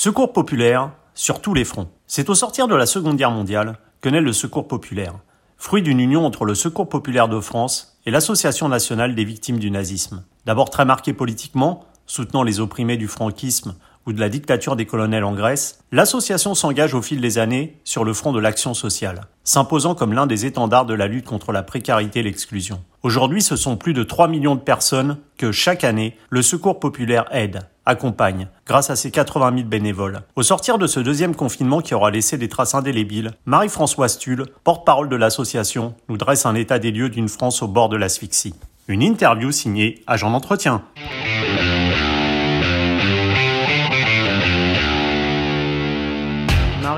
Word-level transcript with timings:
Secours 0.00 0.32
populaire 0.32 0.92
sur 1.16 1.40
tous 1.40 1.54
les 1.54 1.64
fronts. 1.64 1.88
C'est 2.06 2.30
au 2.30 2.36
sortir 2.36 2.68
de 2.68 2.76
la 2.76 2.86
Seconde 2.86 3.16
Guerre 3.16 3.32
mondiale 3.32 3.80
que 4.00 4.08
naît 4.08 4.20
le 4.20 4.32
Secours 4.32 4.68
populaire, 4.68 5.14
fruit 5.56 5.82
d'une 5.82 5.98
union 5.98 6.24
entre 6.24 6.44
le 6.44 6.54
Secours 6.54 6.88
populaire 6.88 7.28
de 7.28 7.40
France 7.40 7.98
et 8.06 8.12
l'Association 8.12 8.68
nationale 8.68 9.16
des 9.16 9.24
victimes 9.24 9.58
du 9.58 9.72
nazisme. 9.72 10.22
D'abord 10.46 10.70
très 10.70 10.84
marqué 10.84 11.12
politiquement, 11.12 11.84
soutenant 12.06 12.44
les 12.44 12.60
opprimés 12.60 12.96
du 12.96 13.08
franquisme 13.08 13.74
ou 14.06 14.12
de 14.12 14.20
la 14.20 14.28
dictature 14.28 14.76
des 14.76 14.86
colonels 14.86 15.24
en 15.24 15.34
Grèce, 15.34 15.80
l'association 15.90 16.54
s'engage 16.54 16.94
au 16.94 17.02
fil 17.02 17.20
des 17.20 17.38
années 17.38 17.76
sur 17.82 18.04
le 18.04 18.12
front 18.12 18.30
de 18.30 18.38
l'action 18.38 18.74
sociale, 18.74 19.22
s'imposant 19.42 19.96
comme 19.96 20.12
l'un 20.12 20.28
des 20.28 20.46
étendards 20.46 20.86
de 20.86 20.94
la 20.94 21.08
lutte 21.08 21.26
contre 21.26 21.50
la 21.50 21.64
précarité 21.64 22.20
et 22.20 22.22
l'exclusion. 22.22 22.84
Aujourd'hui, 23.02 23.42
ce 23.42 23.56
sont 23.56 23.76
plus 23.76 23.94
de 23.94 24.04
3 24.04 24.28
millions 24.28 24.54
de 24.54 24.60
personnes 24.60 25.18
que 25.36 25.50
chaque 25.50 25.82
année 25.82 26.16
le 26.30 26.42
Secours 26.42 26.78
populaire 26.78 27.24
aide, 27.32 27.66
accompagne, 27.88 28.48
grâce 28.66 28.90
à 28.90 28.96
ses 28.96 29.10
80 29.10 29.56
000 29.56 29.68
bénévoles. 29.68 30.20
Au 30.36 30.44
sortir 30.44 30.78
de 30.78 30.86
ce 30.86 31.00
deuxième 31.00 31.34
confinement 31.34 31.80
qui 31.80 31.94
aura 31.94 32.10
laissé 32.10 32.38
des 32.38 32.48
traces 32.48 32.74
indélébiles, 32.74 33.32
Marie-Françoise 33.46 34.18
Tulle, 34.18 34.44
porte-parole 34.62 35.08
de 35.08 35.16
l'association, 35.16 35.94
nous 36.08 36.16
dresse 36.16 36.46
un 36.46 36.54
état 36.54 36.78
des 36.78 36.92
lieux 36.92 37.08
d'une 37.08 37.28
France 37.28 37.62
au 37.62 37.68
bord 37.68 37.88
de 37.88 37.96
l'asphyxie. 37.96 38.54
Une 38.86 39.02
interview 39.02 39.50
signée 39.50 40.02
Agent 40.06 40.30
d'entretien. 40.30 40.82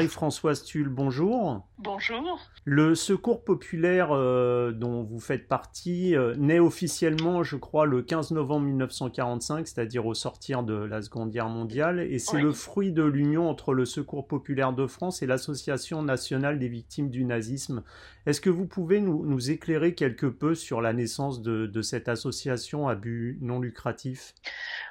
Marie-Françoise 0.01 0.65
Tulle, 0.65 0.89
bonjour. 0.89 1.67
Bonjour. 1.77 2.41
Le 2.65 2.95
Secours 2.95 3.45
populaire 3.45 4.13
euh, 4.13 4.73
dont 4.73 5.03
vous 5.03 5.21
faites 5.21 5.47
partie 5.47 6.17
euh, 6.17 6.35
naît 6.37 6.59
officiellement, 6.59 7.43
je 7.43 7.57
crois, 7.57 7.85
le 7.85 8.01
15 8.01 8.31
novembre 8.31 8.67
1945, 8.67 9.69
c'est-à-dire 9.69 10.07
au 10.07 10.15
sortir 10.15 10.63
de 10.63 10.75
la 10.75 11.03
Seconde 11.03 11.31
Guerre 11.31 11.51
mondiale, 11.51 12.01
et 12.01 12.19
c'est 12.19 12.41
le 12.41 12.53
fruit 12.53 12.93
de 12.93 13.03
l'union 13.03 13.51
entre 13.51 13.75
le 13.75 13.85
Secours 13.85 14.27
populaire 14.27 14.73
de 14.73 14.87
France 14.87 15.21
et 15.21 15.27
l'Association 15.27 16.03
nationale 16.03 16.59
des 16.59 16.69
victimes 16.69 17.11
du 17.11 17.25
nazisme. 17.25 17.83
Est-ce 18.27 18.41
que 18.41 18.51
vous 18.51 18.67
pouvez 18.67 19.01
nous, 19.01 19.51
éclairer 19.51 19.95
quelque 19.95 20.27
peu 20.27 20.55
sur 20.55 20.81
la 20.81 20.93
naissance 20.93 21.43
de, 21.43 21.83
cette 21.83 22.09
association 22.09 22.89
à 22.89 22.95
but 22.95 23.39
non 23.43 23.59
lucratif? 23.59 24.35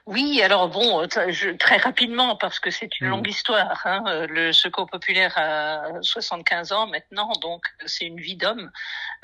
Oui, 0.08 0.42
alors 0.44 0.70
bon, 0.70 1.08
très 1.08 1.78
rapidement, 1.78 2.36
parce 2.36 2.60
que 2.60 2.72
c'est 2.72 3.00
une 3.00 3.08
hmm. 3.08 3.12
longue 3.12 3.28
histoire. 3.28 3.80
Hein, 3.86 4.26
le 4.28 4.52
Secours 4.52 4.86
populaire 4.88 4.99
a 5.36 6.02
75 6.02 6.72
ans 6.72 6.88
maintenant, 6.88 7.32
donc 7.42 7.64
c'est 7.86 8.06
une 8.06 8.20
vie 8.20 8.36
d'homme. 8.36 8.72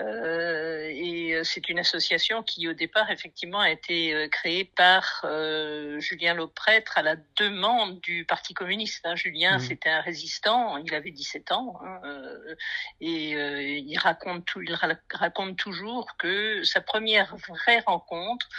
Euh, 0.02 0.90
et 0.92 1.40
c'est 1.44 1.70
une 1.70 1.80
association 1.80 2.44
qui, 2.44 2.68
au 2.68 2.73
départ, 2.73 3.09
effectivement, 3.12 3.59
a 3.59 3.70
été 3.70 4.14
euh, 4.14 4.28
créée 4.28 4.66
par 4.66 5.22
euh, 5.23 6.00
Julien 6.00 6.34
Lauprêtre 6.34 6.98
à 6.98 7.02
la 7.02 7.16
demande 7.38 8.00
du 8.02 8.26
Parti 8.26 8.53
communiste. 8.53 9.06
Hein. 9.06 9.16
Julien, 9.16 9.58
mmh. 9.58 9.62
c'était 9.62 9.90
un 9.90 10.02
résistant, 10.02 10.78
il 10.78 10.94
avait 10.94 11.12
17 11.12 11.52
ans, 11.52 11.80
hein, 11.84 12.00
euh, 12.06 12.56
et 13.02 13.36
euh, 13.36 13.62
il 13.62 13.98
raconte 13.98 14.46
tout, 14.46 14.62
il 14.62 14.76
raconte 15.12 15.58
toujours 15.58 16.18
que 16.18 16.64
sa 16.64 16.81
première 16.81 17.36
vraie 17.38 17.80
rencontre, 17.86 18.50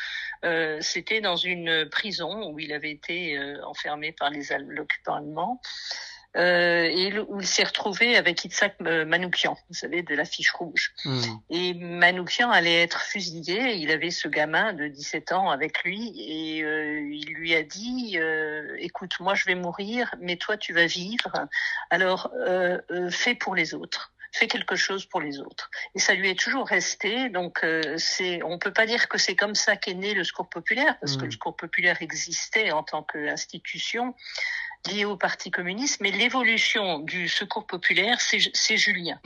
c'était 0.80 1.20
dans 1.20 1.36
une 1.36 1.88
prison 1.88 2.50
où 2.50 2.60
il 2.60 2.72
avait 2.72 2.92
été 2.92 3.36
enfermé 3.64 4.12
par 4.12 4.30
les 4.30 4.52
occupants 4.52 5.16
allemands 5.16 5.60
euh, 5.60 6.15
et 6.36 7.18
où 7.18 7.40
il 7.40 7.46
s'est 7.46 7.64
retrouvé 7.64 8.16
avec 8.16 8.44
Itzhak 8.44 8.78
Manoukian, 8.80 9.56
vous 9.68 9.74
savez, 9.74 10.02
de 10.02 10.14
la 10.14 10.24
fiche 10.24 10.52
rouge. 10.52 10.92
Hmm. 11.04 11.20
Et 11.50 11.74
Manoukian 11.74 12.50
allait 12.50 12.82
être 12.82 13.00
fusillé, 13.00 13.74
il 13.74 13.90
avait 13.90 14.10
ce 14.10 14.28
gamin 14.28 14.72
de 14.72 14.88
17 14.88 15.32
ans 15.32 15.50
avec 15.50 15.82
lui, 15.84 16.12
et 16.16 16.62
euh, 16.62 17.00
il 17.10 17.32
lui 17.34 17.54
a 17.54 17.62
dit, 17.62 18.18
euh, 18.18 18.76
écoute, 18.78 19.18
moi 19.20 19.34
je 19.34 19.44
vais 19.44 19.54
mourir, 19.54 20.14
mais 20.20 20.36
toi 20.36 20.56
tu 20.56 20.72
vas 20.72 20.86
vivre, 20.86 21.32
alors 21.90 22.30
euh, 22.46 22.78
euh, 22.90 23.10
fais 23.10 23.34
pour 23.34 23.54
les 23.54 23.74
autres 23.74 24.12
fais 24.32 24.48
quelque 24.48 24.76
chose 24.76 25.06
pour 25.06 25.20
les 25.20 25.40
autres. 25.40 25.70
Et 25.94 25.98
ça 25.98 26.14
lui 26.14 26.28
est 26.28 26.38
toujours 26.38 26.68
resté. 26.68 27.30
Donc, 27.30 27.60
euh, 27.64 27.94
c'est, 27.96 28.42
on 28.42 28.58
peut 28.58 28.72
pas 28.72 28.84
dire 28.84 29.08
que 29.08 29.16
c'est 29.16 29.34
comme 29.34 29.54
ça 29.54 29.76
qu'est 29.76 29.94
né 29.94 30.12
le 30.12 30.24
secours 30.24 30.48
populaire, 30.48 30.98
parce 31.00 31.16
que 31.16 31.22
hmm. 31.22 31.26
le 31.26 31.30
secours 31.30 31.56
populaire 31.56 32.02
existait 32.02 32.70
en 32.70 32.82
tant 32.82 33.02
qu'institution 33.02 34.14
lié 34.88 35.04
au 35.04 35.16
Parti 35.16 35.50
communiste, 35.50 36.00
mais 36.00 36.10
l'évolution 36.10 36.98
du 36.98 37.28
Secours 37.28 37.66
populaire, 37.66 38.20
c'est 38.20 38.76
Julien. 38.76 39.20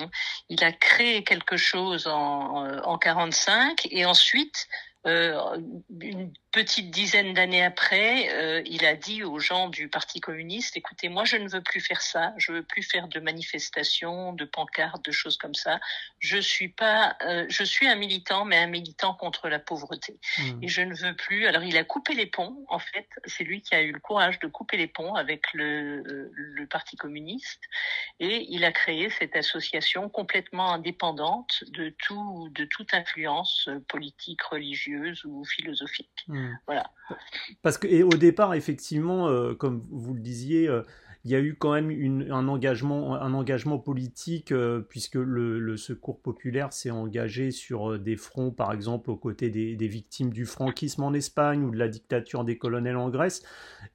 Il 0.48 0.62
a 0.64 0.72
créé 0.72 1.24
quelque 1.24 1.56
chose 1.56 2.06
en, 2.06 2.78
en 2.82 2.98
45 2.98 3.88
et 3.90 4.04
ensuite 4.04 4.68
euh, 5.06 5.58
une 6.00 6.30
petite 6.52 6.90
dizaine 6.90 7.34
d'années 7.34 7.64
après, 7.64 8.28
euh, 8.32 8.62
il 8.66 8.84
a 8.84 8.96
dit 8.96 9.22
aux 9.22 9.38
gens 9.38 9.68
du 9.68 9.88
Parti 9.88 10.20
communiste 10.20 10.76
"Écoutez, 10.76 11.08
moi, 11.08 11.24
je 11.24 11.36
ne 11.36 11.48
veux 11.48 11.62
plus 11.62 11.80
faire 11.80 12.02
ça. 12.02 12.32
Je 12.38 12.52
veux 12.52 12.62
plus 12.62 12.82
faire 12.82 13.08
de 13.08 13.20
manifestations, 13.20 14.32
de 14.32 14.44
pancartes, 14.44 15.04
de 15.04 15.12
choses 15.12 15.36
comme 15.36 15.54
ça. 15.54 15.80
Je 16.18 16.38
suis 16.38 16.68
pas, 16.68 17.16
euh, 17.22 17.46
je 17.48 17.62
suis 17.62 17.86
un 17.86 17.94
militant, 17.94 18.44
mais 18.44 18.56
un 18.56 18.66
militant 18.66 19.14
contre 19.14 19.48
la 19.48 19.58
pauvreté. 19.58 20.18
Mmh. 20.38 20.62
Et 20.62 20.68
je 20.68 20.82
ne 20.82 20.94
veux 20.94 21.14
plus." 21.14 21.46
Alors, 21.46 21.62
il 21.62 21.76
a 21.76 21.84
coupé 21.84 22.14
les 22.14 22.26
ponts. 22.26 22.64
En 22.68 22.78
fait, 22.78 23.08
c'est 23.26 23.44
lui 23.44 23.62
qui 23.62 23.74
a 23.74 23.82
eu 23.82 23.92
le 23.92 24.00
courage 24.00 24.38
de 24.40 24.46
couper 24.46 24.76
les 24.76 24.88
ponts 24.88 25.14
avec 25.14 25.52
le, 25.52 26.02
le 26.34 26.66
Parti 26.66 26.96
communiste, 26.96 27.62
et 28.18 28.46
il 28.50 28.64
a 28.64 28.72
créé 28.72 29.10
cette 29.10 29.36
association 29.36 30.08
complètement 30.08 30.72
indépendante 30.72 31.64
de 31.68 31.94
tout, 31.98 32.48
de 32.52 32.64
toute 32.64 32.92
influence 32.94 33.68
politique, 33.88 34.42
religieuse 34.42 35.24
ou 35.24 35.44
philosophique. 35.44 36.08
Hmm. 36.26 36.39
Voilà. 36.66 36.90
Parce 37.62 37.78
que 37.78 37.86
et 37.86 38.02
au 38.02 38.10
départ, 38.10 38.54
effectivement, 38.54 39.28
euh, 39.28 39.54
comme 39.54 39.84
vous 39.90 40.14
le 40.14 40.20
disiez, 40.20 40.68
euh, 40.68 40.82
il 41.24 41.30
y 41.30 41.34
a 41.34 41.40
eu 41.40 41.54
quand 41.54 41.72
même 41.72 41.90
un, 42.30 42.48
engagement, 42.48 43.14
un 43.14 43.34
engagement 43.34 43.78
politique, 43.78 44.52
euh, 44.52 44.80
puisque 44.80 45.16
le, 45.16 45.76
Secours 45.76 46.20
populaire 46.20 46.72
s'est 46.72 46.90
engagé 46.90 47.50
sur 47.50 47.98
des 47.98 48.16
fronts, 48.16 48.50
par 48.50 48.72
exemple, 48.72 49.10
aux 49.10 49.16
côtés 49.16 49.50
des, 49.50 49.88
victimes 49.88 50.30
du 50.30 50.44
franquisme 50.44 51.02
en 51.02 51.12
Espagne 51.12 51.62
ou 51.62 51.70
de 51.70 51.78
la 51.78 51.88
dictature 51.88 52.44
des 52.44 52.58
colonels 52.58 52.96
en 52.96 53.08
Grèce. 53.08 53.42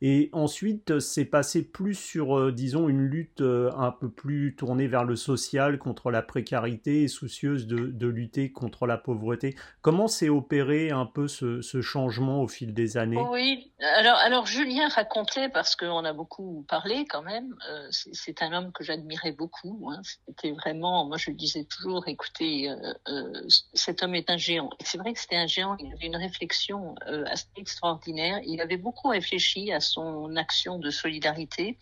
Et 0.02 0.30
ensuite, 0.34 1.00
c'est 1.00 1.26
passé 1.26 1.64
plus 1.64 1.94
sur, 1.94 2.52
disons, 2.52 2.90
une 2.90 3.06
lutte 3.06 3.42
un 3.42 3.92
peu 3.92 4.10
plus 4.10 4.56
tournée 4.56 4.88
vers 4.88 5.04
le 5.04 5.16
social, 5.16 5.78
contre 5.78 6.12
la 6.12 6.22
précarité 6.22 7.08
soucieuse 7.08 7.68
de, 7.68 8.08
lutter 8.08 8.52
contre 8.52 8.86
la 8.86 8.98
pauvreté. 8.98 9.56
Comment 9.82 10.08
s'est 10.08 10.30
opéré 10.30 10.92
un 10.92 11.06
peu 11.06 11.28
ce, 11.28 11.62
ce, 11.62 11.82
changement 11.82 12.42
au 12.42 12.48
fil 12.48 12.74
des 12.74 12.98
années? 12.98 13.24
Oui, 13.32 13.72
alors, 13.98 14.18
alors 14.20 14.46
Julien 14.46 14.88
racontait, 14.90 15.50
parce 15.50 15.76
qu'on 15.76 16.06
a 16.06 16.14
beaucoup 16.14 16.66
parlé 16.68 17.06
euh, 17.24 17.88
c'est 17.92 18.42
un 18.42 18.54
homme 18.54 18.72
que 18.72 18.84
j'admirais 18.84 19.32
beaucoup. 19.32 19.90
Hein, 19.92 20.02
c'était 20.28 20.52
vraiment, 20.52 21.06
moi 21.06 21.18
je 21.18 21.32
disais 21.32 21.64
toujours, 21.64 22.08
écoutez, 22.08 22.70
euh, 22.70 22.94
euh, 23.08 23.48
cet 23.74 24.04
homme 24.04 24.16
est 24.16 24.30
un 24.30 24.38
géant. 24.38 24.70
C'est 24.84 24.98
vrai 24.98 25.14
que 25.14 25.20
c'était 25.20 25.36
un 25.36 25.48
géant, 25.48 25.76
il 25.80 25.92
avait 25.94 26.08
une 26.08 26.16
réflexion 26.16 26.96
assez 27.28 27.48
extraordinaire. 27.58 28.40
Il 28.46 28.62
avait 28.62 28.78
beaucoup 28.78 29.10
réfléchi 29.10 29.72
à 29.72 29.80
son 29.80 30.36
action 30.36 30.80
de 30.80 30.90
solidarité. 30.90 31.78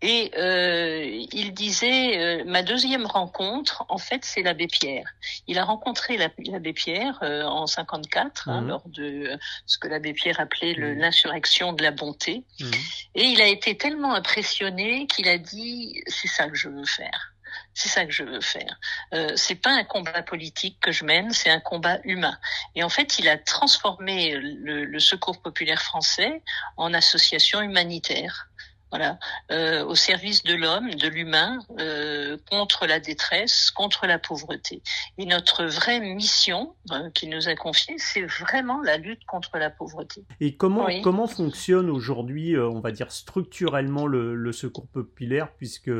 Et 0.00 0.30
euh, 0.36 1.26
il 1.32 1.52
disait, 1.54 2.18
euh, 2.18 2.44
ma 2.44 2.62
deuxième 2.62 3.04
rencontre, 3.04 3.84
en 3.88 3.98
fait, 3.98 4.24
c'est 4.24 4.42
l'abbé 4.42 4.68
Pierre. 4.68 5.12
Il 5.48 5.58
a 5.58 5.64
rencontré 5.64 6.16
l'abbé 6.16 6.72
Pierre 6.72 7.18
euh, 7.22 7.42
en 7.42 7.66
54, 7.66 8.48
hein, 8.48 8.60
mhm. 8.60 8.68
lors 8.68 8.88
de 8.88 9.36
ce 9.66 9.76
que 9.78 9.88
l'abbé 9.88 10.12
Pierre 10.12 10.38
appelait 10.38 10.74
mhm. 10.76 10.98
l'insurrection 10.98 11.72
de 11.72 11.82
la 11.82 11.90
bonté. 11.90 12.44
Mhm. 12.60 12.70
Et 13.16 13.24
il 13.24 13.42
a 13.42 13.48
été 13.48 13.76
tellement 13.76 14.14
impressionné 14.14 15.08
qu'il 15.08 15.28
a 15.28 15.38
dit, 15.38 16.00
c'est 16.06 16.28
ça 16.28 16.48
que 16.48 16.56
je 16.56 16.68
veux 16.68 16.86
faire. 16.86 17.32
C'est 17.74 17.88
ça 17.88 18.04
que 18.04 18.12
je 18.12 18.22
veux 18.22 18.40
faire. 18.40 18.78
Euh, 19.14 19.32
c'est 19.34 19.56
pas 19.56 19.70
un 19.70 19.84
combat 19.84 20.22
politique 20.22 20.78
que 20.80 20.92
je 20.92 21.04
mène, 21.04 21.32
c'est 21.32 21.50
un 21.50 21.60
combat 21.60 21.98
humain. 22.04 22.38
Et 22.76 22.84
en 22.84 22.88
fait, 22.88 23.18
il 23.18 23.28
a 23.28 23.36
transformé 23.36 24.36
le, 24.36 24.84
le 24.84 25.00
Secours 25.00 25.40
populaire 25.40 25.82
français 25.82 26.42
en 26.76 26.94
association 26.94 27.60
humanitaire 27.62 28.47
voilà, 28.90 29.18
euh, 29.50 29.84
au 29.84 29.94
service 29.94 30.42
de 30.42 30.54
l'homme, 30.54 30.90
de 30.94 31.08
l'humain, 31.08 31.58
euh, 31.78 32.36
contre 32.50 32.86
la 32.86 33.00
détresse, 33.00 33.70
contre 33.70 34.06
la 34.06 34.18
pauvreté. 34.18 34.82
Et 35.18 35.26
notre 35.26 35.64
vraie 35.64 36.00
mission 36.00 36.74
euh, 36.92 37.10
qu'il 37.10 37.30
nous 37.30 37.48
a 37.48 37.54
confiée, 37.54 37.96
c'est 37.98 38.22
vraiment 38.22 38.80
la 38.82 38.96
lutte 38.96 39.24
contre 39.26 39.58
la 39.58 39.70
pauvreté. 39.70 40.24
Et 40.40 40.56
comment 40.56 40.86
comment 41.02 41.26
fonctionne 41.26 41.90
aujourd'hui, 41.90 42.56
euh, 42.56 42.68
on 42.68 42.80
va 42.80 42.92
dire 42.92 43.12
structurellement 43.12 44.06
le, 44.06 44.34
le 44.34 44.52
secours 44.52 44.86
populaire, 44.86 45.52
puisque 45.56 45.90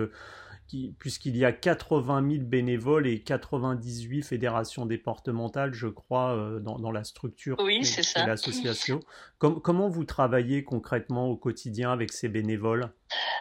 puisqu'il 0.98 1.36
y 1.36 1.44
a 1.44 1.52
80 1.52 2.30
000 2.30 2.44
bénévoles 2.44 3.06
et 3.06 3.20
98 3.20 4.22
fédérations 4.22 4.86
départementales, 4.86 5.72
je 5.72 5.86
crois, 5.86 6.34
euh, 6.36 6.60
dans, 6.60 6.90
la 6.90 7.04
structure 7.04 7.56
de, 7.56 8.26
l'association. 8.26 9.00
comment 9.38 9.88
vous 9.88 10.04
travaillez 10.04 10.64
concrètement 10.64 11.26
au 11.26 11.36
quotidien 11.36 11.92
avec 11.92 12.12
ces 12.12 12.28
bénévoles? 12.28 12.90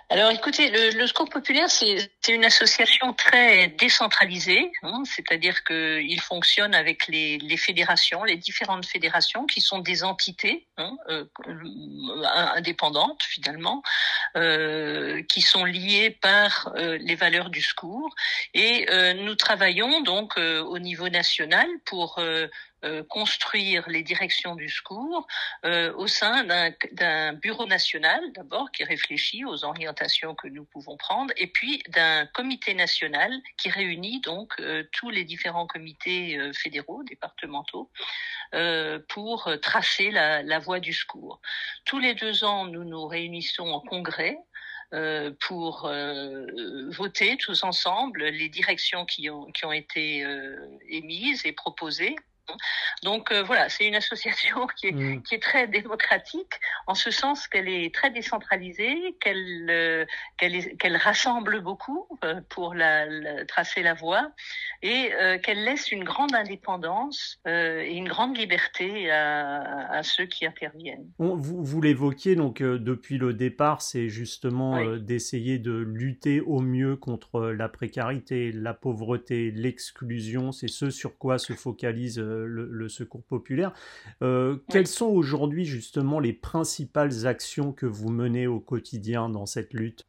Alors 0.09 0.31
écoutez, 0.31 0.69
le, 0.69 0.97
le 0.97 1.05
Secours 1.05 1.27
populaire, 1.27 1.69
c'est 1.69 2.09
une 2.29 2.45
association 2.45 3.11
très 3.11 3.67
décentralisée, 3.67 4.71
hein, 4.83 5.03
c'est-à-dire 5.03 5.65
qu'il 5.65 6.21
fonctionne 6.21 6.73
avec 6.73 7.07
les, 7.07 7.37
les, 7.39 7.57
fédérations, 7.57 8.23
les 8.23 8.37
différentes 8.37 8.85
fédérations 8.85 9.45
qui 9.45 9.59
sont 9.59 9.79
des 9.79 10.05
entités 10.05 10.65
hein, 10.77 10.95
euh, 11.09 11.25
indépendantes 12.55 13.21
finalement, 13.23 13.83
euh, 14.37 15.23
qui 15.23 15.41
sont 15.41 15.65
liées 15.65 16.11
par 16.21 16.71
euh, 16.77 16.97
les 17.01 17.15
valeurs 17.15 17.49
du 17.49 17.61
secours. 17.61 18.15
Et 18.53 18.87
euh, 18.89 19.13
nous 19.13 19.35
travaillons 19.35 19.99
donc 20.01 20.37
euh, 20.37 20.63
au 20.63 20.79
niveau 20.79 21.09
national 21.09 21.67
pour 21.83 22.21
euh, 22.83 23.03
construire 23.03 23.87
les 23.89 24.03
directions 24.03 24.55
du 24.55 24.69
secours 24.69 25.27
euh, 25.65 25.93
au 25.95 26.07
sein 26.07 26.43
d'un 26.91 27.33
bureau 27.33 27.65
national 27.65 28.21
d'abord 28.33 28.71
qui 28.71 28.83
réfléchit 28.83 29.45
aux 29.45 29.65
orientations 29.65 30.35
que 30.35 30.47
nous 30.47 30.65
pouvons 30.65 30.97
prendre 30.97 31.33
et 31.37 31.47
puis 31.47 31.81
d'un 31.89 32.25
comité 32.27 32.73
national 32.73 33.31
qui 33.57 33.69
réunit 33.69 34.21
donc 34.21 34.53
euh, 34.59 34.83
tous 34.91 35.09
les 35.09 35.23
différents 35.23 35.67
comités 35.67 36.39
fédéraux, 36.53 37.03
départementaux 37.03 37.91
pour 39.09 39.51
tracer 39.61 40.11
la, 40.11 40.41
la 40.41 40.59
voie 40.59 40.79
du 40.79 40.93
secours. 40.93 41.41
Tous 41.85 41.99
les 41.99 42.13
deux 42.13 42.43
ans, 42.43 42.65
nous 42.65 42.83
nous 42.83 43.05
réunissons 43.05 43.67
en 43.67 43.81
congrès 43.81 44.37
euh, 44.93 45.31
pour 45.41 45.83
euh, 45.83 46.45
voter 46.91 47.35
tous 47.35 47.63
ensemble 47.63 48.23
les 48.23 48.47
directions 48.47 49.05
qui 49.05 49.29
ont, 49.29 49.51
qui 49.51 49.65
ont 49.65 49.73
été 49.73 50.23
euh, 50.23 50.55
émises 50.87 51.45
et 51.45 51.51
proposées 51.51 52.15
donc 53.03 53.31
euh, 53.31 53.43
voilà, 53.43 53.69
c'est 53.69 53.85
une 53.85 53.95
association 53.95 54.67
qui 54.77 54.87
est, 54.87 54.91
mm. 54.91 55.23
qui 55.23 55.35
est 55.35 55.41
très 55.41 55.67
démocratique 55.67 56.53
en 56.87 56.95
ce 56.95 57.11
sens 57.11 57.47
qu'elle 57.47 57.69
est 57.69 57.93
très 57.93 58.09
décentralisée, 58.09 59.15
qu'elle 59.19 59.67
euh, 59.69 60.05
qu'elle 60.37 60.97
rassemble 60.97 61.61
beaucoup 61.61 62.07
euh, 62.23 62.41
pour 62.49 62.73
la, 62.73 63.05
tracer 63.45 63.81
la 63.83 63.93
voie 63.93 64.31
et 64.81 65.11
qu'elle 65.43 65.63
laisse 65.63 65.91
une 65.91 66.03
grande 66.03 66.33
indépendance 66.35 67.39
et 67.45 67.95
une 67.95 68.07
grande 68.07 68.37
liberté 68.37 69.09
à, 69.09 69.91
à 69.91 70.03
ceux 70.03 70.25
qui 70.25 70.45
interviennent. 70.45 71.07
vous 71.17 71.63
vous 71.63 71.81
l'évoquiez 71.81 72.35
donc 72.35 72.61
depuis 72.61 73.17
le 73.17 73.33
départ, 73.33 73.81
c'est 73.81 74.09
justement 74.09 74.97
d'essayer 74.97 75.57
de 75.57 75.71
lutter 75.71 76.41
au 76.41 76.59
mieux 76.59 76.95
contre 76.95 77.41
la 77.41 77.69
précarité, 77.69 78.51
la 78.51 78.73
pauvreté, 78.73 79.51
l'exclusion. 79.51 80.51
C'est 80.51 80.69
ce 80.69 80.89
sur 80.89 81.17
quoi 81.17 81.39
se 81.39 81.53
focalise 81.53 82.19
le, 82.45 82.89
secours 82.89 83.23
populaire. 83.23 83.73
Euh, 84.21 84.57
quelles 84.69 84.87
sont 84.87 85.07
aujourd'hui 85.07 85.65
justement 85.65 86.19
les 86.19 86.33
principales 86.33 87.27
actions 87.27 87.73
que 87.73 87.85
vous 87.85 88.09
menez 88.09 88.47
au 88.47 88.59
quotidien 88.59 89.29
dans 89.29 89.45
cette 89.45 89.73
lutte? 89.73 90.05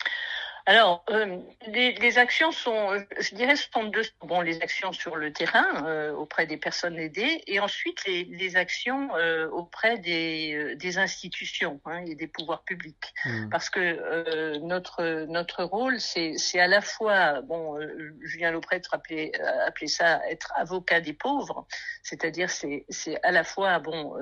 Alors, 0.68 1.02
euh, 1.08 1.38
les, 1.66 1.94
les, 1.94 2.18
actions 2.18 2.52
sont, 2.52 3.02
je 3.18 3.34
dirais, 3.34 3.56
sont 3.56 3.84
deux. 3.84 4.02
Bon, 4.20 4.42
les 4.42 4.60
actions 4.60 4.92
sur 4.92 5.16
le 5.16 5.32
terrain 5.32 5.86
euh, 5.86 6.12
auprès 6.12 6.44
des 6.44 6.58
personnes 6.58 6.98
aidées, 6.98 7.42
et 7.46 7.58
ensuite 7.58 8.04
les, 8.04 8.24
les 8.24 8.54
actions 8.54 9.16
euh, 9.16 9.48
auprès 9.48 9.96
des, 9.96 10.52
euh, 10.54 10.76
des 10.76 10.98
institutions 10.98 11.80
hein, 11.86 12.04
et 12.06 12.14
des 12.14 12.26
pouvoirs 12.26 12.64
publics. 12.64 13.14
Mmh. 13.24 13.48
Parce 13.48 13.70
que 13.70 13.80
euh, 13.80 14.58
notre 14.58 15.24
notre 15.24 15.64
rôle, 15.64 16.00
c'est 16.00 16.34
c'est 16.36 16.60
à 16.60 16.66
la 16.66 16.82
fois, 16.82 17.40
bon, 17.40 17.80
Julien 18.20 18.50
Lauprêtre 18.50 18.90
appelait 18.92 19.32
appelait 19.66 19.86
ça 19.86 20.20
être 20.28 20.52
avocat 20.54 21.00
des 21.00 21.14
pauvres, 21.14 21.66
c'est-à-dire 22.02 22.50
c'est 22.50 22.84
c'est 22.90 23.18
à 23.24 23.30
la 23.30 23.42
fois 23.42 23.78
bon 23.78 24.18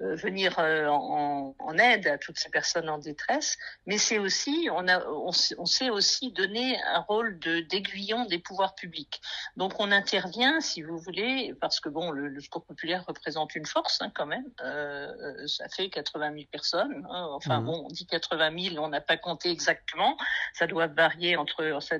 venir 0.00 0.58
en, 0.58 1.56
en, 1.58 1.78
aide 1.78 2.08
à 2.08 2.18
toutes 2.18 2.38
ces 2.38 2.50
personnes 2.50 2.90
en 2.90 2.98
détresse, 2.98 3.56
mais 3.86 3.96
c'est 3.96 4.18
aussi 4.18 4.68
on 4.70 4.86
a 4.86 5.02
on, 5.06 5.30
on 5.56 5.64
aussi 5.90 6.32
donner 6.32 6.80
un 6.82 7.00
rôle 7.00 7.38
de 7.38 7.60
d'aiguillon 7.60 8.24
des 8.26 8.38
pouvoirs 8.38 8.74
publics. 8.74 9.20
Donc 9.56 9.74
on 9.78 9.90
intervient, 9.90 10.60
si 10.60 10.82
vous 10.82 10.98
voulez, 10.98 11.54
parce 11.60 11.80
que 11.80 11.88
bon, 11.88 12.10
le, 12.10 12.28
le 12.28 12.40
secours 12.40 12.64
populaire 12.64 13.04
représente 13.06 13.54
une 13.54 13.66
force 13.66 14.00
hein, 14.00 14.10
quand 14.14 14.26
même. 14.26 14.44
Euh, 14.62 15.46
ça 15.46 15.68
fait 15.68 15.88
80 15.88 16.32
000 16.34 16.44
personnes. 16.50 17.06
Hein. 17.10 17.26
Enfin 17.30 17.60
mmh. 17.60 17.64
bon, 17.64 17.84
on 17.86 17.88
dit 17.88 18.06
80 18.06 18.70
000, 18.70 18.84
on 18.84 18.88
n'a 18.88 19.00
pas 19.00 19.16
compté 19.16 19.50
exactement. 19.50 20.16
Ça 20.54 20.66
doit 20.66 20.86
varier 20.86 21.36
entre, 21.36 21.78
ça 21.80 21.96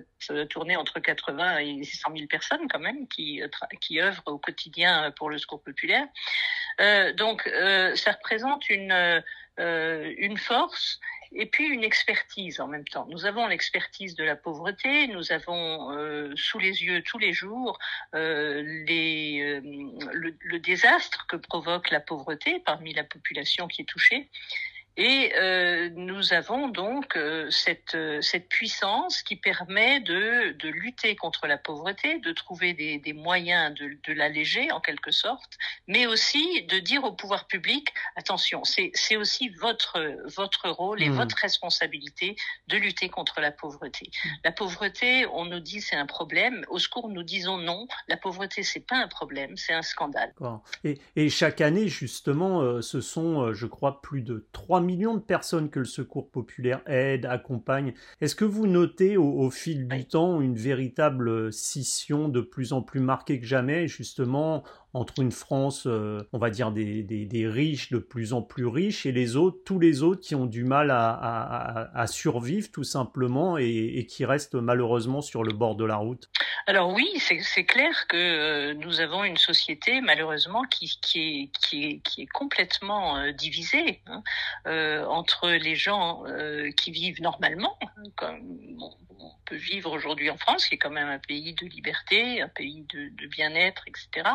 tourner 0.46 0.76
entre 0.76 1.00
80 1.00 1.58
et 1.58 1.84
100 1.84 2.12
000 2.14 2.26
personnes 2.26 2.68
quand 2.68 2.80
même 2.80 3.06
qui 3.08 3.40
qui 3.80 4.00
œuvrent 4.00 4.22
au 4.26 4.38
quotidien 4.38 5.12
pour 5.12 5.30
le 5.30 5.38
secours 5.38 5.62
populaire. 5.62 6.06
Euh, 6.80 7.12
donc 7.12 7.46
euh, 7.46 7.94
ça 7.96 8.12
représente 8.12 8.68
une 8.70 9.22
euh, 9.58 10.14
une 10.18 10.36
force 10.36 11.00
et 11.32 11.46
puis 11.46 11.66
une 11.66 11.84
expertise 11.84 12.60
en 12.60 12.68
même 12.68 12.84
temps. 12.84 13.06
Nous 13.10 13.26
avons 13.26 13.46
l'expertise 13.46 14.14
de 14.14 14.24
la 14.24 14.36
pauvreté, 14.36 15.06
nous 15.08 15.32
avons 15.32 15.92
euh, 15.92 16.32
sous 16.36 16.58
les 16.58 16.82
yeux 16.82 17.02
tous 17.02 17.18
les 17.18 17.32
jours 17.32 17.78
euh, 18.14 18.62
les, 18.86 19.40
euh, 19.40 19.60
le, 20.12 20.34
le, 20.40 20.58
désastre 20.58 21.26
que 21.26 21.36
provoque 21.36 21.90
la 21.90 22.00
pauvreté 22.00 22.60
parmi 22.64 22.94
la 22.94 23.04
population 23.04 23.68
qui 23.68 23.82
est 23.82 23.86
touchée. 23.86 24.30
Et 25.00 25.32
euh, 25.36 25.90
nous 25.94 26.32
avons 26.32 26.66
donc 26.66 27.16
euh, 27.16 27.48
cette, 27.50 27.94
euh, 27.94 28.20
cette 28.20 28.48
puissance 28.48 29.22
qui 29.22 29.36
permet 29.36 30.00
de, 30.00 30.56
de 30.58 30.68
lutter 30.68 31.14
contre 31.14 31.46
la 31.46 31.56
pauvreté, 31.56 32.18
de 32.18 32.32
trouver 32.32 32.74
des, 32.74 32.98
des 32.98 33.12
moyens 33.12 33.72
de, 33.78 33.96
de 34.08 34.12
l'alléger 34.12 34.72
en 34.72 34.80
quelque 34.80 35.12
sorte, 35.12 35.56
mais 35.86 36.08
aussi 36.08 36.64
de 36.64 36.80
dire 36.80 37.04
au 37.04 37.12
pouvoir 37.12 37.46
public 37.46 37.94
attention, 38.16 38.64
c'est 38.64 39.16
aussi 39.16 39.50
votre, 39.50 40.00
votre 40.36 40.68
rôle 40.68 41.00
et 41.00 41.10
mmh. 41.10 41.14
votre 41.14 41.36
responsabilité 41.36 42.34
de 42.66 42.76
lutter 42.76 43.08
contre 43.08 43.40
la 43.40 43.52
pauvreté. 43.52 44.10
La 44.42 44.50
pauvreté, 44.50 45.26
on 45.26 45.44
nous 45.44 45.60
dit 45.60 45.80
c'est 45.80 45.94
un 45.94 46.06
problème. 46.06 46.64
Au 46.70 46.80
secours, 46.80 47.08
nous 47.08 47.22
disons 47.22 47.58
non. 47.58 47.86
La 48.08 48.16
pauvreté, 48.16 48.64
c'est 48.64 48.84
pas 48.84 48.96
un 48.96 49.06
problème, 49.06 49.56
c'est 49.56 49.74
un 49.74 49.82
scandale. 49.82 50.34
Et, 50.82 50.98
et, 51.14 51.28
chaque 51.28 51.60
année, 51.60 51.86
justement, 51.86 52.82
ce 52.82 53.00
sont, 53.00 53.52
je 53.52 53.66
crois, 53.66 54.02
plus 54.02 54.22
de 54.22 54.48
3 54.52 54.80
millions 54.88 55.14
de 55.14 55.20
personnes 55.20 55.68
que 55.68 55.80
le 55.80 55.84
secours 55.84 56.30
populaire 56.30 56.80
aide, 56.86 57.26
accompagne. 57.26 57.92
Est-ce 58.20 58.34
que 58.34 58.46
vous 58.46 58.66
notez 58.66 59.16
au, 59.16 59.24
au 59.24 59.50
fil 59.50 59.86
du 59.86 60.06
temps 60.06 60.40
une 60.40 60.56
véritable 60.56 61.52
scission 61.52 62.28
de 62.28 62.40
plus 62.40 62.72
en 62.72 62.80
plus 62.80 63.00
marquée 63.00 63.38
que 63.38 63.46
jamais, 63.46 63.86
justement 63.86 64.64
entre 64.98 65.20
une 65.20 65.30
France, 65.30 65.84
euh, 65.86 66.28
on 66.32 66.38
va 66.38 66.50
dire, 66.50 66.72
des, 66.72 67.46
riches 67.48 67.90
de 67.90 67.98
plus 67.98 68.32
en 68.32 68.42
plus 68.42 68.66
riches 68.66 69.06
et 69.06 69.12
les 69.12 69.36
autres, 69.36 69.58
tous 69.64 69.78
les 69.78 70.02
autres 70.02 70.20
qui 70.20 70.34
ont 70.34 70.46
du 70.46 70.64
mal 70.64 70.90
à, 70.90 72.04
survivre 72.06 72.68
tout 72.72 72.84
simplement 72.84 73.58
et, 73.58 74.06
qui 74.08 74.24
restent 74.24 74.56
malheureusement 74.56 75.22
sur 75.22 75.44
le 75.44 75.52
bord 75.52 75.76
de 75.76 75.84
la 75.84 75.96
route. 75.96 76.28
Alors 76.66 76.92
oui, 76.92 77.06
c'est 77.18 77.64
clair 77.64 78.06
que 78.08 78.16
euh, 78.16 78.74
nous 78.74 79.00
avons 79.00 79.24
une 79.24 79.36
société 79.36 80.00
malheureusement 80.00 80.62
qui, 80.64 80.90
est, 81.14 82.26
complètement 82.34 83.18
euh, 83.18 83.32
divisée 83.32 84.02
hein, 84.06 84.22
entre 85.08 85.48
les 85.48 85.76
gens 85.76 86.24
qui 86.76 86.90
vivent 86.90 87.22
normalement, 87.22 87.78
comme 88.16 88.58
peut 89.48 89.56
vivre 89.56 89.90
aujourd'hui 89.90 90.30
en 90.30 90.36
France, 90.36 90.66
qui 90.66 90.74
est 90.74 90.78
quand 90.78 90.90
même 90.90 91.08
un 91.08 91.18
pays 91.18 91.54
de 91.54 91.66
liberté, 91.66 92.42
un 92.42 92.48
pays 92.48 92.86
de, 92.92 93.08
de 93.08 93.26
bien-être, 93.26 93.84
etc. 93.86 94.28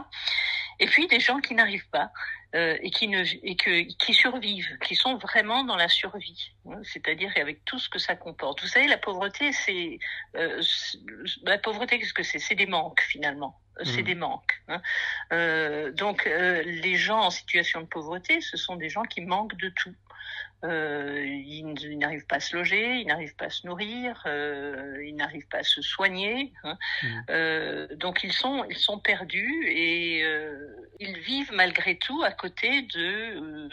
Et 0.79 0.88
puis 0.88 1.08
des 1.08 1.20
gens 1.20 1.39
qui 1.39 1.53
n'arrivent 1.53 1.89
pas 1.89 2.12
euh, 2.55 2.77
et 2.81 2.91
qui 2.91 3.07
ne 3.07 3.24
et 3.43 3.55
que 3.55 3.81
qui 4.03 4.13
survivent, 4.13 4.77
qui 4.79 4.95
sont 4.95 5.17
vraiment 5.17 5.63
dans 5.63 5.75
la 5.75 5.88
survie, 5.88 6.51
hein, 6.69 6.81
c'est-à-dire 6.83 7.31
avec 7.36 7.65
tout 7.65 7.79
ce 7.79 7.89
que 7.89 8.00
ça 8.00 8.15
comporte. 8.15 8.62
Vous 8.62 8.67
savez, 8.67 8.88
la 8.88 8.98
pauvreté, 8.98 9.51
c'est 9.51 10.00
euh, 10.36 10.62
la 11.43 11.57
pauvreté, 11.57 12.00
qu'est-ce 12.00 12.13
que 12.13 12.24
c'est? 12.24 12.39
C'est 12.39 12.55
des 12.55 12.67
manques 12.67 13.01
finalement. 13.01 13.60
Mmh. 13.79 13.86
C'est 13.86 14.03
des 14.03 14.15
manques. 14.15 14.62
Hein. 14.67 14.81
Euh, 15.31 15.91
donc 15.91 16.27
euh, 16.27 16.62
les 16.63 16.95
gens 16.95 17.22
en 17.22 17.31
situation 17.31 17.81
de 17.81 17.88
pauvreté, 17.88 18.39
ce 18.41 18.55
sont 18.55 18.75
des 18.75 18.89
gens 18.89 19.03
qui 19.03 19.22
manquent 19.22 19.57
de 19.57 19.69
tout. 19.69 19.95
Euh, 20.63 21.25
ils, 21.25 21.75
ils 21.81 21.98
n'arrivent 21.98 22.25
pas 22.25 22.38
à 22.38 22.39
se 22.39 22.55
loger, 22.55 23.00
ils 23.00 23.07
n'arrivent 23.07 23.36
pas 23.36 23.45
à 23.45 23.50
se 23.50 23.67
nourrir, 23.67 24.24
euh, 24.25 25.03
ils 25.05 25.15
n'arrivent 25.15 25.48
pas 25.50 25.57
à 25.57 25.63
se 25.63 25.81
soigner. 25.81 26.53
Hein. 26.63 26.77
Mmh. 27.01 27.07
Euh, 27.31 27.88
donc 27.95 28.24
ils 28.24 28.31
sont 28.31 28.63
ils 28.69 28.77
sont 28.77 29.00
perdus 29.00 29.67
et 29.67 30.24
euh, 30.24 30.55
ils 31.00 31.17
vivent 31.19 31.51
malgré 31.53 31.98
tout 31.98 32.24
à 32.24 32.31
côté 32.44 32.82
de, 32.82 33.70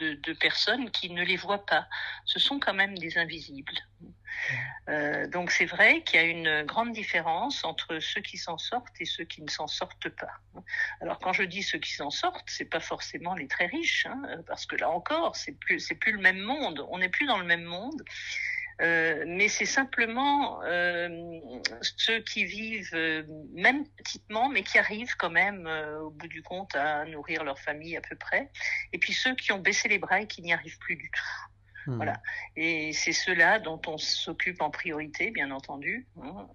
de, 0.00 0.14
de 0.14 0.32
personnes 0.32 0.90
qui 0.90 1.10
ne 1.10 1.22
les 1.22 1.36
voient 1.36 1.66
pas. 1.66 1.86
Ce 2.24 2.38
sont 2.38 2.58
quand 2.58 2.72
même 2.72 2.96
des 2.96 3.18
invisibles. 3.18 3.78
Euh, 4.88 5.26
donc 5.28 5.50
c'est 5.50 5.66
vrai 5.66 6.02
qu'il 6.02 6.20
y 6.20 6.22
a 6.22 6.26
une 6.26 6.62
grande 6.64 6.92
différence 6.92 7.64
entre 7.64 7.98
ceux 7.98 8.22
qui 8.22 8.38
s'en 8.38 8.56
sortent 8.56 8.98
et 9.00 9.04
ceux 9.04 9.24
qui 9.24 9.42
ne 9.42 9.50
s'en 9.50 9.66
sortent 9.66 10.08
pas. 10.08 10.34
Alors 11.02 11.18
quand 11.18 11.34
je 11.34 11.42
dis 11.42 11.62
ceux 11.62 11.78
qui 11.78 11.92
s'en 11.92 12.10
sortent, 12.10 12.48
c'est 12.56 12.70
pas 12.76 12.80
forcément 12.80 13.34
les 13.34 13.48
très 13.48 13.66
riches, 13.66 14.06
hein, 14.06 14.22
parce 14.46 14.64
que 14.64 14.76
là 14.76 14.88
encore 14.88 15.36
c'est 15.36 15.58
plus 15.58 15.78
c'est 15.80 15.94
plus 15.96 16.12
le 16.12 16.20
même 16.28 16.40
monde. 16.40 16.86
On 16.88 16.98
n'est 16.98 17.10
plus 17.10 17.26
dans 17.26 17.38
le 17.38 17.48
même 17.52 17.64
monde. 17.64 18.02
Euh, 18.82 19.24
mais 19.26 19.48
c'est 19.48 19.66
simplement 19.66 20.62
euh, 20.64 21.08
ceux 21.80 22.20
qui 22.20 22.44
vivent 22.44 22.90
euh, 22.94 23.22
même 23.54 23.86
petitement, 23.96 24.48
mais 24.50 24.62
qui 24.62 24.78
arrivent 24.78 25.16
quand 25.16 25.30
même 25.30 25.68
au 26.02 26.10
bout 26.10 26.28
du 26.28 26.42
compte 26.42 26.74
à 26.74 27.04
nourrir 27.06 27.44
leur 27.44 27.58
famille 27.58 27.96
à 27.96 28.00
peu 28.02 28.16
près, 28.16 28.50
et 28.92 28.98
puis 28.98 29.12
ceux 29.12 29.34
qui 29.34 29.52
ont 29.52 29.58
baissé 29.58 29.88
les 29.88 29.98
bras 29.98 30.20
et 30.20 30.26
qui 30.26 30.42
n'y 30.42 30.52
arrivent 30.52 30.78
plus 30.78 30.96
du 30.96 31.10
tout. 31.10 31.90
Mmh. 31.90 31.96
Voilà. 31.96 32.20
Et 32.56 32.92
c'est 32.92 33.12
ceux-là 33.12 33.60
dont 33.60 33.80
on 33.86 33.96
s'occupe 33.96 34.60
en 34.60 34.70
priorité, 34.70 35.30
bien 35.30 35.52
entendu, 35.52 36.06
hein, 36.20 36.48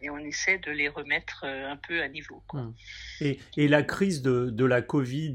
et 0.00 0.08
on 0.08 0.18
essaie 0.18 0.58
de 0.58 0.70
les 0.70 0.88
remettre 0.88 1.44
un 1.44 1.76
peu 1.76 2.00
à 2.00 2.08
niveau. 2.08 2.42
Quoi. 2.46 2.62
Mmh. 2.62 2.74
Et, 3.22 3.40
et, 3.56 3.68
la 3.68 3.82
crise 3.82 4.22
de, 4.22 4.50
de 4.50 4.64
la 4.64 4.82
Covid 4.82 5.34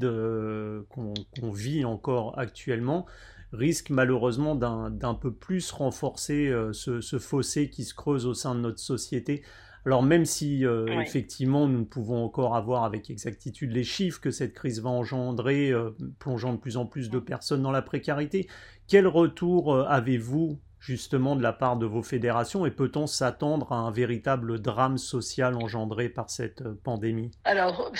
qu'on 0.88 1.50
vit 1.52 1.84
encore 1.84 2.38
actuellement, 2.38 3.06
risque 3.52 3.90
malheureusement 3.90 4.54
d'un 4.54 5.14
peu 5.14 5.32
plus 5.32 5.70
renforcer 5.70 6.52
ce, 6.72 7.00
ce, 7.00 7.18
fossé 7.18 7.70
qui 7.70 7.84
se 7.84 7.94
creuse 7.94 8.26
au 8.26 8.34
sein 8.34 8.54
de 8.54 8.60
notre 8.60 8.80
société. 8.80 9.42
Alors 9.86 10.02
même 10.02 10.24
si 10.24 10.66
euh, 10.66 10.84
effectivement 11.00 11.68
nous 11.68 11.78
ne 11.78 11.84
pouvons 11.84 12.24
encore 12.24 12.56
avoir 12.56 12.82
avec 12.82 13.08
exactitude 13.08 13.70
les 13.70 13.84
chiffres 13.84 14.20
que 14.20 14.32
cette 14.32 14.52
crise 14.52 14.82
va 14.82 14.90
engendrer, 14.90 15.70
euh, 15.70 15.90
plongeant 16.18 16.52
de 16.52 16.58
plus 16.58 16.76
en 16.76 16.86
plus 16.86 17.08
de 17.08 17.20
personnes 17.20 17.62
dans 17.62 17.70
la 17.70 17.82
précarité, 17.82 18.48
quel 18.88 19.06
retour 19.06 19.72
euh, 19.72 19.84
avez-vous 19.84 20.58
justement 20.78 21.36
de 21.36 21.42
la 21.42 21.52
part 21.52 21.76
de 21.76 21.86
vos 21.86 22.02
fédérations 22.02 22.66
et 22.66 22.70
peut-on 22.70 23.06
s'attendre 23.06 23.72
à 23.72 23.76
un 23.76 23.90
véritable 23.90 24.60
drame 24.60 24.98
social 24.98 25.56
engendré 25.56 26.08
par 26.08 26.30
cette 26.30 26.62
pandémie? 26.82 27.30
Alors 27.44 27.90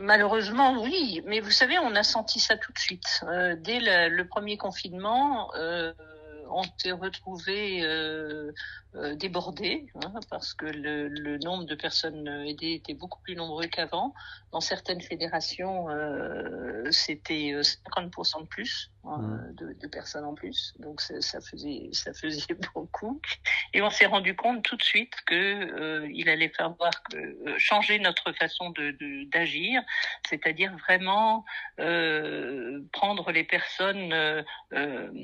malheureusement 0.00 0.82
oui, 0.82 1.22
mais 1.26 1.40
vous 1.40 1.50
savez 1.50 1.78
on 1.78 1.94
a 1.94 2.02
senti 2.02 2.40
ça 2.40 2.56
tout 2.56 2.72
de 2.72 2.78
suite. 2.78 3.24
dès 3.58 3.80
le, 3.80 4.22
premier 4.24 4.56
confinement, 4.56 5.50
on 6.54 6.62
s'est 6.78 6.92
retrouvé 6.92 7.82
euh, 8.94 9.14
débordé 9.14 9.86
hein, 9.94 10.12
parce 10.28 10.52
que 10.52 10.66
le, 10.66 11.08
le, 11.08 11.38
nombre 11.38 11.64
de 11.64 11.74
personnes 11.74 12.28
aidées 12.46 12.74
était 12.74 12.92
beaucoup 12.94 13.20
plus 13.22 13.34
nombreux 13.34 13.66
qu'avant. 13.66 14.12
Dans 14.52 14.60
certaines 14.60 15.00
fédérations, 15.00 15.88
euh, 15.88 16.90
c'était 16.90 17.54
50% 17.62 18.36
euh, 18.36 18.40
de 18.42 18.46
plus 18.46 18.90
hein, 19.04 19.16
mmh. 19.16 19.54
de, 19.54 19.72
de, 19.80 19.86
personnes 19.86 20.26
en 20.26 20.34
plus, 20.34 20.74
donc 20.78 21.00
ça 21.00 21.40
faisait 21.40 21.88
ça 21.92 22.12
faisait 22.12 22.54
beaucoup. 22.74 23.20
Et 23.72 23.80
on 23.80 23.88
s'est 23.88 24.04
rendu 24.04 24.36
compte 24.36 24.62
tout 24.62 24.76
de 24.76 24.82
suite 24.82 25.14
que 25.26 25.34
euh, 25.34 26.08
il 26.12 26.28
allait 26.28 26.50
falloir 26.50 26.92
euh, 27.14 27.54
changer 27.56 27.98
notre 27.98 28.32
façon 28.32 28.70
de 28.70 28.94
d'agir, 29.30 29.82
c'est-à-dire 30.28 30.76
vraiment 30.86 31.44
prendre 32.92 33.32
les 33.32 33.44
personnes 33.44 34.12
un, 34.72 35.14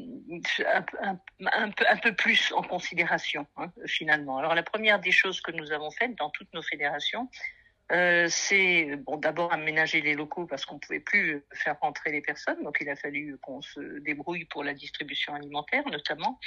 un, 1.02 1.17
un, 1.40 1.70
peu 1.70 2.14
plus 2.14 2.52
en 2.52 2.62
considération. 2.62 3.46
Hein, 3.56 3.70
finalement. 3.86 4.38
Alors 4.38 4.54
la 4.54 4.62
première 4.62 5.00
des 5.00 5.12
choses 5.12 5.40
que 5.40 5.52
nous 5.52 5.72
avons 5.72 5.90
faites 5.90 6.16
dans 6.16 6.30
toutes 6.30 6.52
nos 6.54 6.62
fédérations, 6.62 7.28
euh, 7.90 8.26
c'est 8.28 9.00
d'abord 9.18 9.52
aménager 9.52 10.02
les 10.02 10.14
locaux 10.14 10.46
parce 10.46 10.66
qu'on 10.66 10.78
pouvait 10.78 11.00
plus 11.00 11.42
faire 11.54 11.78
rentrer 11.80 12.12
les 12.12 12.20
personnes, 12.20 12.62
donc 12.62 12.76
il 12.80 12.90
a 12.90 12.96
fallu 12.96 13.38
qu'on 13.40 13.62
se 13.62 13.98
débrouille 14.00 14.44
pour 14.44 14.62
la 14.62 14.74
distribution 14.74 15.34
alimentaire 15.34 15.84
notamment. 15.90 16.38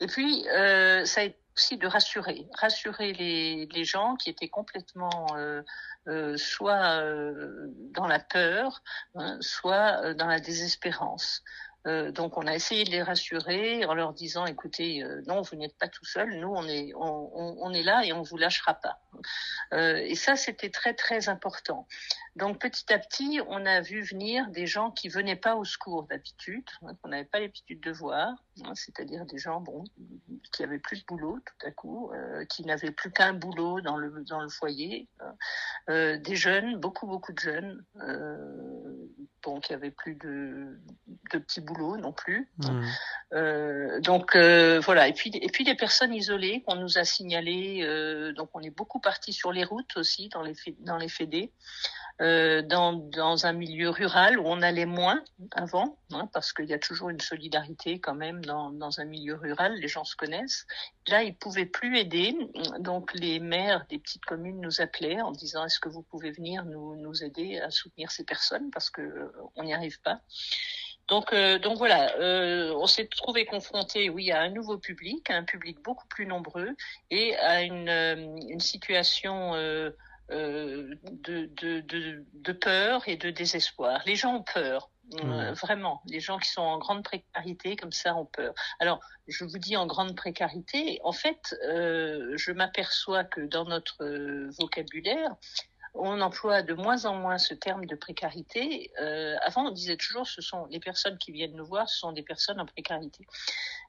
Et 0.00 0.06
puis 0.06 0.48
euh, 0.48 1.04
ça 1.04 1.20
a 1.20 1.24
été 1.24 1.38
aussi 1.56 1.76
de 1.76 1.86
rassurer, 1.86 2.46
rassurer 2.54 3.12
les, 3.12 3.84
gens 3.84 4.16
qui 4.16 4.30
étaient 4.30 4.48
complètement 4.48 5.26
euh, 5.36 6.36
soit 6.36 7.02
dans 7.92 8.06
la 8.06 8.18
peur, 8.18 8.82
hein, 9.14 9.36
soit 9.40 10.14
dans 10.14 10.26
la 10.26 10.40
désespérance. 10.40 11.44
Euh, 11.86 12.12
donc 12.12 12.36
on 12.36 12.46
a 12.46 12.54
essayé 12.54 12.84
de 12.84 12.90
les 12.90 13.02
rassurer 13.02 13.86
en 13.86 13.94
leur 13.94 14.12
disant 14.12 14.44
écoutez 14.44 15.02
euh, 15.02 15.22
non 15.26 15.40
vous 15.40 15.56
n'êtes 15.56 15.76
pas 15.78 15.88
tout 15.88 16.04
seul. 16.04 16.38
Nous 16.38 16.52
on 16.52 16.66
est 17.72 17.82
là 17.82 18.04
et 18.04 18.12
on 18.12 18.22
vous 18.22 18.36
lâchera 18.36 18.74
pas. 18.74 18.98
Euh, 19.72 19.96
et 19.96 20.14
ça 20.14 20.36
c'était 20.36 20.68
très 20.68 20.92
très 20.92 21.28
important 21.30 21.86
donc 22.40 22.58
petit 22.58 22.92
à 22.92 22.98
petit 22.98 23.40
on 23.48 23.64
a 23.66 23.80
vu 23.80 24.02
venir 24.02 24.48
des 24.48 24.66
gens 24.66 24.90
qui 24.90 25.08
venaient 25.08 25.36
pas 25.36 25.56
au 25.56 25.64
secours 25.64 26.04
d'habitude 26.04 26.68
hein, 26.82 26.92
qu'on 27.00 27.10
n'avait 27.10 27.24
pas 27.24 27.40
l'habitude 27.40 27.80
de 27.80 27.92
voir 27.92 28.28
hein, 28.64 28.72
c'est-à-dire 28.74 29.26
des 29.26 29.38
gens 29.38 29.60
bon 29.60 29.84
qui 30.52 30.64
avaient 30.64 30.78
plus 30.78 31.00
de 31.00 31.04
boulot 31.06 31.38
tout 31.38 31.66
à 31.66 31.70
coup 31.70 32.10
euh, 32.12 32.44
qui 32.46 32.64
n'avaient 32.64 32.90
plus 32.90 33.12
qu'un 33.12 33.34
boulot 33.34 33.80
dans 33.80 33.96
le 33.96 34.24
dans 34.24 34.40
le 34.40 34.48
foyer 34.48 35.08
hein. 35.20 36.16
des 36.16 36.36
jeunes 36.36 36.78
beaucoup 36.78 37.06
beaucoup 37.06 37.32
de 37.32 37.38
jeunes 37.38 37.84
bon 39.42 39.60
qui 39.60 39.72
avaient 39.72 39.90
plus 39.90 40.14
de 40.14 40.78
de 41.32 41.38
petits 41.38 41.60
boulot 41.60 41.96
non 41.96 42.12
plus. 42.12 42.50
Mmh. 42.58 42.82
Euh, 43.32 44.00
donc 44.00 44.36
euh, 44.36 44.80
voilà. 44.80 45.08
Et 45.08 45.12
puis 45.12 45.30
et 45.34 45.48
puis 45.48 45.64
les 45.64 45.74
personnes 45.74 46.12
isolées 46.12 46.62
qu'on 46.66 46.76
nous 46.76 46.98
a 46.98 47.04
signalées. 47.04 47.80
Euh, 47.82 48.32
donc 48.32 48.50
on 48.54 48.60
est 48.60 48.70
beaucoup 48.70 49.00
parti 49.00 49.32
sur 49.32 49.52
les 49.52 49.64
routes 49.64 49.96
aussi 49.96 50.28
dans 50.28 50.42
les 50.42 50.54
dans 50.80 50.96
les 50.96 51.08
fédés. 51.08 51.52
Euh, 52.20 52.60
dans, 52.60 52.92
dans 52.92 53.46
un 53.46 53.54
milieu 53.54 53.88
rural 53.88 54.38
où 54.38 54.42
on 54.44 54.60
allait 54.60 54.84
moins 54.84 55.22
avant, 55.52 55.96
hein, 56.12 56.28
parce 56.34 56.52
qu'il 56.52 56.66
y 56.66 56.74
a 56.74 56.78
toujours 56.78 57.08
une 57.08 57.20
solidarité 57.20 57.98
quand 57.98 58.14
même 58.14 58.44
dans, 58.44 58.68
dans 58.68 59.00
un 59.00 59.06
milieu 59.06 59.36
rural, 59.36 59.74
les 59.76 59.88
gens 59.88 60.04
se 60.04 60.16
connaissent. 60.16 60.66
Là, 61.08 61.22
ils 61.22 61.34
pouvaient 61.34 61.64
plus 61.64 61.96
aider, 61.96 62.36
donc 62.78 63.14
les 63.14 63.40
maires 63.40 63.86
des 63.88 63.98
petites 63.98 64.26
communes 64.26 64.60
nous 64.60 64.82
appelaient 64.82 65.22
en 65.22 65.32
disant 65.32 65.64
est-ce 65.64 65.80
que 65.80 65.88
vous 65.88 66.02
pouvez 66.02 66.30
venir 66.30 66.66
nous, 66.66 66.94
nous 66.96 67.24
aider 67.24 67.58
à 67.58 67.70
soutenir 67.70 68.10
ces 68.10 68.24
personnes? 68.24 68.70
Parce 68.70 68.90
que 68.90 69.32
on 69.56 69.64
n'y 69.64 69.72
arrive 69.72 69.98
pas. 70.02 70.20
Donc, 71.10 71.32
euh, 71.32 71.58
donc 71.58 71.76
voilà, 71.78 72.14
euh, 72.18 72.72
on 72.76 72.86
s'est 72.86 73.08
trouvé 73.08 73.44
confronté, 73.44 74.10
oui, 74.10 74.30
à 74.30 74.42
un 74.42 74.50
nouveau 74.50 74.78
public, 74.78 75.28
à 75.28 75.36
un 75.36 75.42
public 75.42 75.82
beaucoup 75.82 76.06
plus 76.06 76.24
nombreux 76.24 76.76
et 77.10 77.34
à 77.36 77.62
une, 77.62 77.88
euh, 77.88 78.36
une 78.48 78.60
situation 78.60 79.54
euh, 79.54 79.90
euh, 80.30 80.94
de, 81.10 81.50
de, 81.56 81.80
de, 81.80 82.24
de, 82.32 82.52
peur 82.52 83.02
et 83.06 83.16
de 83.16 83.30
désespoir. 83.30 84.02
Les 84.06 84.16
gens 84.16 84.36
ont 84.36 84.42
peur. 84.42 84.90
Mmh. 85.12 85.54
vraiment, 85.54 86.02
les 86.06 86.20
gens 86.20 86.38
qui 86.38 86.48
sont 86.48 86.62
en 86.62 86.78
grande 86.78 87.02
précarité 87.02 87.74
comme 87.74 87.90
ça 87.90 88.14
ont 88.14 88.26
peur. 88.26 88.54
Alors, 88.78 89.00
je 89.26 89.44
vous 89.44 89.58
dis 89.58 89.76
en 89.76 89.84
grande 89.88 90.14
précarité, 90.14 91.00
en 91.02 91.10
fait, 91.10 91.56
je 91.64 92.52
m'aperçois 92.52 93.24
que 93.24 93.40
dans 93.40 93.64
notre 93.64 94.04
vocabulaire, 94.60 95.34
on 95.94 96.20
emploie 96.20 96.62
de 96.62 96.74
moins 96.74 97.04
en 97.04 97.14
moins 97.14 97.38
ce 97.38 97.54
terme 97.54 97.86
de 97.86 97.94
précarité. 97.96 98.90
Euh, 99.00 99.36
avant, 99.42 99.66
on 99.66 99.70
disait 99.70 99.96
toujours, 99.96 100.26
ce 100.26 100.40
sont 100.40 100.66
les 100.66 100.80
personnes 100.80 101.18
qui 101.18 101.32
viennent 101.32 101.54
nous 101.54 101.66
voir, 101.66 101.88
ce 101.88 101.98
sont 101.98 102.12
des 102.12 102.22
personnes 102.22 102.60
en 102.60 102.66
précarité. 102.66 103.26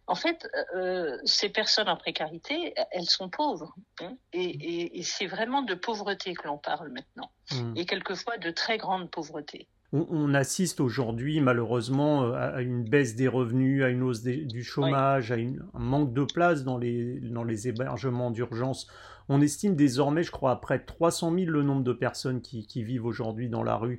En 0.07 0.15
fait, 0.15 0.47
euh, 0.75 1.17
ces 1.25 1.49
personnes 1.49 1.89
en 1.89 1.97
précarité, 1.97 2.73
elles 2.91 3.09
sont 3.09 3.29
pauvres. 3.29 3.73
Hein, 4.01 4.15
et, 4.33 4.43
et, 4.43 4.99
et 4.99 5.03
c'est 5.03 5.27
vraiment 5.27 5.61
de 5.61 5.75
pauvreté 5.75 6.33
que 6.33 6.47
l'on 6.47 6.57
parle 6.57 6.89
maintenant. 6.89 7.31
Mmh. 7.51 7.77
Et 7.77 7.85
quelquefois 7.85 8.37
de 8.37 8.49
très 8.51 8.77
grande 8.77 9.09
pauvreté. 9.09 9.67
On, 9.93 10.33
assiste 10.33 10.79
aujourd'hui 10.79 11.41
malheureusement 11.41 12.23
euh, 12.23 12.55
à 12.55 12.61
une 12.61 12.83
baisse 12.83 13.15
des 13.15 13.27
revenus, 13.27 13.83
à 13.83 13.89
une 13.89 14.03
hausse 14.03 14.23
du 14.23 14.63
chômage, 14.63 15.33
à 15.33 15.35
un 15.35 15.79
manque 15.79 16.13
de 16.13 16.23
place 16.23 16.63
dans 16.63 16.77
les, 16.77 17.67
hébergements 17.67 18.31
d'urgence 18.31 18.87
on 19.29 19.39
estime 19.39 19.75
désormais, 19.75 20.23
je 20.23 20.31
crois, 20.31 20.51
à 20.51 20.55
près 20.57 20.79
de 20.79 20.85
300 20.85 21.33
000 21.33 21.51
le 21.51 21.63
nombre 21.63 21.83
de 21.83 21.93
personnes 21.93 22.41
qui 22.41 22.83
vivent 22.83 23.05
aujourd'hui 23.05 23.47
dans 23.47 23.63
la 23.63 23.75
rue. 23.75 23.97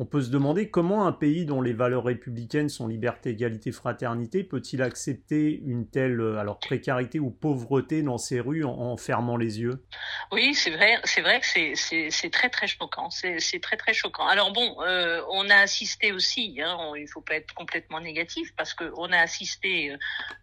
On 0.00 0.06
peut 0.06 0.22
se 0.22 0.30
demander 0.30 0.70
comment 0.70 1.06
un 1.06 1.12
pays 1.12 1.44
dont 1.44 1.62
les 1.62 1.72
valeurs 1.72 2.02
républicaines 2.02 2.68
sont 2.68 2.88
liberté, 2.88 3.30
égalité, 3.30 3.70
fraternité 3.70 4.42
peut-il 4.42 4.82
accepter 4.82 5.60
une 5.64 5.88
telle 5.88 6.20
euh, 6.20 6.38
alors 6.38 6.58
précarité 6.58 7.20
ou 7.20 7.30
pauvreté 7.30 8.02
dans 8.02 8.18
ses 8.18 8.40
rues 8.40 8.64
en, 8.64 8.96
fermant 8.96 9.36
les 9.36 9.60
yeux? 9.60 9.84
Oui, 10.32 10.52
c'est 10.54 10.72
vrai, 10.72 10.98
c'est 11.04 11.20
vrai 11.20 11.40
que 11.40 11.46
c'est 11.76 12.30
très 12.30 12.48
très 12.48 12.66
choquant, 12.66 13.08
c'est 13.10 13.38
très 13.62 13.76
très 13.76 13.92
choquant. 13.92 14.26
Alors 14.26 14.52
bon, 14.52 14.76
euh, 14.82 15.22
on 15.30 15.48
a 15.48 15.56
assisté 15.56 16.10
aussi, 16.10 16.60
hein, 16.60 16.76
on, 16.80 16.96
il 16.96 17.06
faut 17.06 17.20
pas 17.20 17.36
être 17.36 17.54
complètement 17.54 18.00
négatif 18.00 18.52
parce 18.56 18.74
que 18.74 18.92
on 18.96 19.12
a 19.12 19.18
assisté 19.18 19.94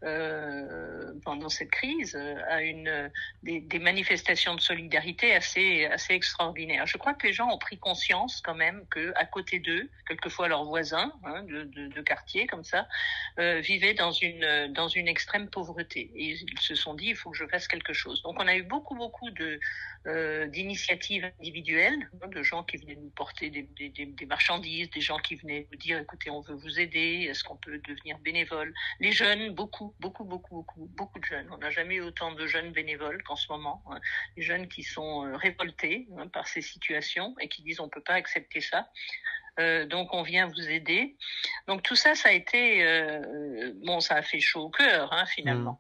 euh, 0.04 1.14
pendant 1.26 1.50
cette 1.50 1.72
crise 1.72 2.16
à 2.50 2.62
une 2.62 3.12
des, 3.44 3.60
des, 3.60 3.80
manifestations 3.80 4.56
de 4.56 4.62
solidarité 4.62 5.34
assez 5.34 5.86
assez 5.86 6.14
extraordinaires. 6.14 6.88
Je 6.88 6.98
crois 6.98 7.14
que 7.14 7.28
les 7.28 7.34
gens 7.34 7.50
ont 7.50 7.58
pris 7.58 7.78
conscience 7.78 8.42
quand 8.42 8.56
même 8.56 8.86
que 8.90 9.12
à 9.16 9.26
côté 9.26 9.41
côté 9.42 9.60
d'eux, 9.60 9.90
quelquefois 10.08 10.48
leurs 10.48 10.66
voisins 10.66 11.12
hein, 11.24 11.44
de, 11.44 12.02
quartier 12.02 12.46
comme 12.46 12.64
ça, 12.64 12.88
euh, 13.40 13.60
vivaient 13.60 13.96
dans 13.96 14.12
une 14.12 14.72
dans 14.74 14.88
une 14.88 15.08
extrême 15.08 15.50
pauvreté. 15.50 16.12
Et 16.16 16.38
ils 16.52 16.60
se 16.60 16.76
sont 16.76 16.94
dit 16.94 17.08
il 17.08 17.16
faut 17.16 17.32
que 17.32 17.38
je 17.38 17.48
fasse 17.48 17.68
quelque 17.68 17.94
chose. 17.94 18.22
Donc 18.22 18.40
on 18.40 18.48
a 18.48 18.56
eu 18.56 18.64
beaucoup 18.64 18.96
beaucoup 18.96 19.32
de 19.32 19.60
euh, 20.08 20.48
d'initiatives 20.48 21.32
individuelles, 21.40 22.10
hein, 22.22 22.28
de 22.28 22.42
gens 22.42 22.64
qui 22.64 22.78
venaient 22.78 22.96
nous 22.96 23.12
porter 23.12 23.52
des, 23.52 24.26
marchandises, 24.26 24.90
des 24.90 25.02
gens 25.02 25.20
qui 25.20 25.36
venaient 25.36 25.68
nous 25.72 25.78
dire 25.78 26.00
écoutez 26.00 26.30
on 26.32 26.42
veut 26.42 26.56
vous 26.56 26.80
aider, 26.80 27.28
est-ce 27.30 27.44
qu'on 27.44 27.58
peut 27.58 27.80
devenir 27.88 28.18
bénévole? 28.20 28.74
Les 29.00 29.12
jeunes, 29.12 29.54
beaucoup 29.54 29.94
beaucoup 30.00 30.24
beaucoup 30.24 30.56
beaucoup 30.56 30.88
beaucoup 30.98 31.20
de 31.20 31.26
jeunes. 31.26 31.48
On 31.52 31.58
n'a 31.58 31.70
jamais 31.70 31.96
eu 31.96 32.02
autant 32.02 32.32
de 32.32 32.48
jeunes 32.48 32.72
bénévoles 32.72 33.22
qu'en 33.24 33.36
ce 33.36 33.48
moment. 33.52 33.84
Hein. 33.92 34.00
Les 34.38 34.44
jeunes 34.44 34.68
qui 34.68 34.84
sont 34.84 35.28
euh, 35.28 35.38
révoltés 35.38 36.08
hein, 36.18 36.28
par 36.28 36.48
ces 36.48 36.62
situations 36.62 37.36
et 37.40 37.48
qui 37.48 37.62
disent 37.62 37.80
on 37.80 37.90
peut 37.90 38.02
pas 38.02 38.16
accepter 38.16 38.62
ça. 38.62 38.90
Euh, 39.60 39.86
donc 39.86 40.14
on 40.14 40.24
vient 40.24 40.48
vous 40.48 40.70
aider. 40.70 41.18
Donc 41.68 41.84
tout 41.84 41.96
ça, 41.96 42.16
ça 42.16 42.30
a 42.30 42.32
été 42.32 42.86
euh, 42.86 43.74
bon, 43.84 44.00
ça 44.00 44.16
a 44.16 44.22
fait 44.22 44.40
chaud 44.40 44.64
au 44.64 44.70
cœur 44.70 45.12
hein, 45.12 45.26
finalement. 45.26 45.80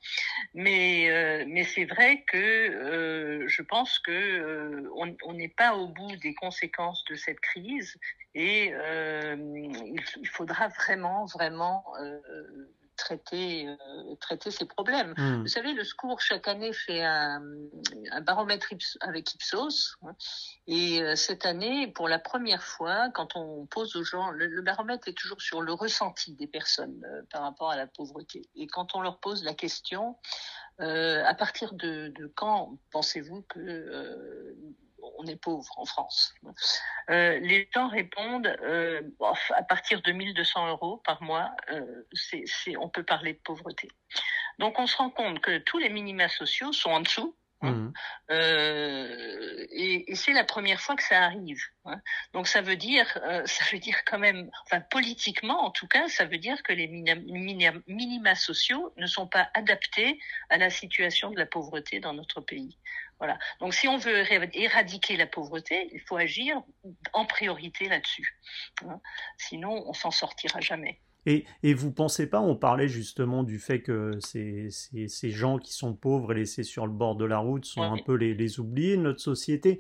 Mmh. 0.54 0.62
Mais 0.62 1.10
euh, 1.10 1.46
mais 1.48 1.64
c'est 1.64 1.86
vrai 1.86 2.24
que 2.28 2.38
euh, 2.38 3.48
je 3.48 3.62
pense 3.62 4.00
que 4.00 4.12
euh, 4.12 4.90
on 4.94 5.34
n'est 5.34 5.48
pas 5.48 5.76
au 5.76 5.88
bout 5.88 6.16
des 6.18 6.34
conséquences 6.36 7.04
de 7.10 7.16
cette 7.16 7.40
crise 7.40 7.98
et 8.36 8.68
il, 8.68 10.02
il, 10.22 10.28
faudra 10.28 10.70
vraiment 10.70 11.26
vraiment 11.26 11.84
traiter 13.02 13.68
traiter 14.20 14.52
ces 14.52 14.66
problèmes. 14.66 15.14
Hmm. 15.18 15.42
Vous 15.42 15.48
savez, 15.48 15.74
le 15.74 15.84
secours 15.84 16.22
chaque 16.22 16.48
année 16.48 16.74
fait 16.74 17.04
un, 17.04 17.42
un 18.12 18.22
baromètre 18.22 18.68
avec 19.02 19.34
Ipsos, 19.34 19.98
hein, 20.04 20.16
et 20.68 21.16
cette 21.16 21.46
année, 21.46 21.88
pour 21.88 22.08
la 22.08 22.20
première 22.20 22.64
fois, 22.64 23.10
quand 23.14 23.36
on 23.36 23.66
pose 23.66 23.96
aux 23.96 24.04
gens, 24.04 24.30
le, 24.32 24.62
baromètre 24.62 25.08
est 25.08 25.18
toujours 25.18 25.42
sur 25.42 25.62
le 25.62 25.74
ressenti 25.74 26.34
des 26.34 26.48
personnes 26.48 27.02
par 27.32 27.42
rapport 27.42 27.72
à 27.72 27.76
la 27.76 27.88
pauvreté, 27.88 28.50
et 28.56 28.68
quand 28.68 28.96
on 28.96 29.02
leur 29.02 29.20
pose 29.20 29.44
la 29.44 29.54
question, 29.54 30.18
à 30.80 31.34
partir 31.36 31.74
de, 31.74 32.10
de 32.10 32.28
quand 32.28 32.78
pensez-vous 32.92 33.44
que 33.44 34.51
on 35.22 35.28
est 35.28 35.36
pauvre 35.36 35.72
en 35.78 35.86
France. 35.86 36.34
Euh, 37.10 37.40
les 37.40 37.70
gens 37.74 37.88
répondent 37.88 38.56
euh, 38.64 39.02
à 39.56 39.64
partir 39.64 40.02
de 40.02 40.12
1200 40.12 40.70
euros 40.70 40.98
par 41.06 41.22
mois, 41.22 41.52
euh, 41.72 42.08
c'est, 42.14 42.46
on 42.78 42.90
peut 42.90 43.04
parler 43.04 43.34
de 43.34 43.40
pauvreté. 43.40 43.90
Donc 44.60 44.80
on 44.80 44.88
se 44.88 44.98
rend 44.98 45.10
compte 45.10 45.40
que 45.40 45.60
tous 45.60 45.80
les 45.80 45.90
minima 45.90 46.28
sociaux 46.30 46.74
sont 46.74 46.92
en 46.92 47.02
dessous. 47.02 47.36
Hein. 47.64 47.72
Mmh. 47.72 47.94
Euh, 48.32 49.66
et, 49.70 50.12
et 50.12 50.16
c'est 50.16 50.34
la 50.34 50.44
première 50.44 50.82
fois 50.82 50.96
que 50.96 51.04
ça 51.04 51.24
arrive. 51.24 51.62
Hein. 51.86 52.02
Donc 52.34 52.48
ça 52.48 52.62
veut 52.62 52.76
dire, 52.76 53.06
euh, 53.24 53.46
ça 53.46 53.64
veut 53.72 53.78
dire 53.78 54.04
quand 54.06 54.18
même, 54.18 54.50
enfin 54.66 54.82
politiquement 54.82 55.66
en 55.66 55.72
tout 55.72 55.88
cas, 55.88 56.08
ça 56.08 56.26
veut 56.26 56.40
dire 56.40 56.64
que 56.64 56.74
les 56.74 56.88
minima 56.88 58.36
sociaux 58.36 58.94
ne 58.98 59.06
sont 59.06 59.28
pas 59.28 59.50
adaptés 59.54 60.20
à 60.50 60.58
la 60.58 60.70
situation 60.70 61.30
de 61.30 61.38
la 61.38 61.46
pauvreté 61.46 62.00
dans 62.00 62.14
notre 62.14 62.42
pays. 62.42 62.78
Donc 63.60 63.74
si 63.74 63.88
on 63.88 63.98
veut 63.98 64.26
éradiquer 64.54 65.18
la 65.18 65.28
pauvreté, 65.28 65.90
il 65.94 66.02
faut 66.02 66.18
agir 66.18 66.62
en 67.14 67.26
priorité 67.26 67.88
là-dessus. 67.88 68.38
Hein. 68.86 69.00
Sinon, 69.38 69.84
on 69.88 69.94
s'en 69.94 70.12
sortira 70.12 70.60
jamais. 70.60 71.00
Et, 71.28 71.46
et 71.62 71.76
vous 71.76 71.92
pensez 71.92 72.28
pas, 72.28 72.42
on 72.42 72.56
parlait 72.56 72.88
justement 72.88 73.44
du 73.44 73.60
fait 73.60 73.82
que 73.82 74.12
ces, 74.20 74.70
ces, 74.72 75.08
ces, 75.08 75.30
gens 75.30 75.60
qui 75.60 75.72
sont 75.74 75.94
pauvres 75.94 76.32
et 76.32 76.36
laissés 76.36 76.64
sur 76.64 76.88
le 76.88 76.94
bord 76.94 77.16
de 77.16 77.26
la 77.26 77.38
route 77.38 77.66
sont 77.66 77.84
un 77.84 77.98
peu 78.04 78.16
les, 78.16 78.34
les, 78.34 78.60
oubliés 78.60 78.98
de 78.98 79.04
notre 79.04 79.20
société. 79.20 79.80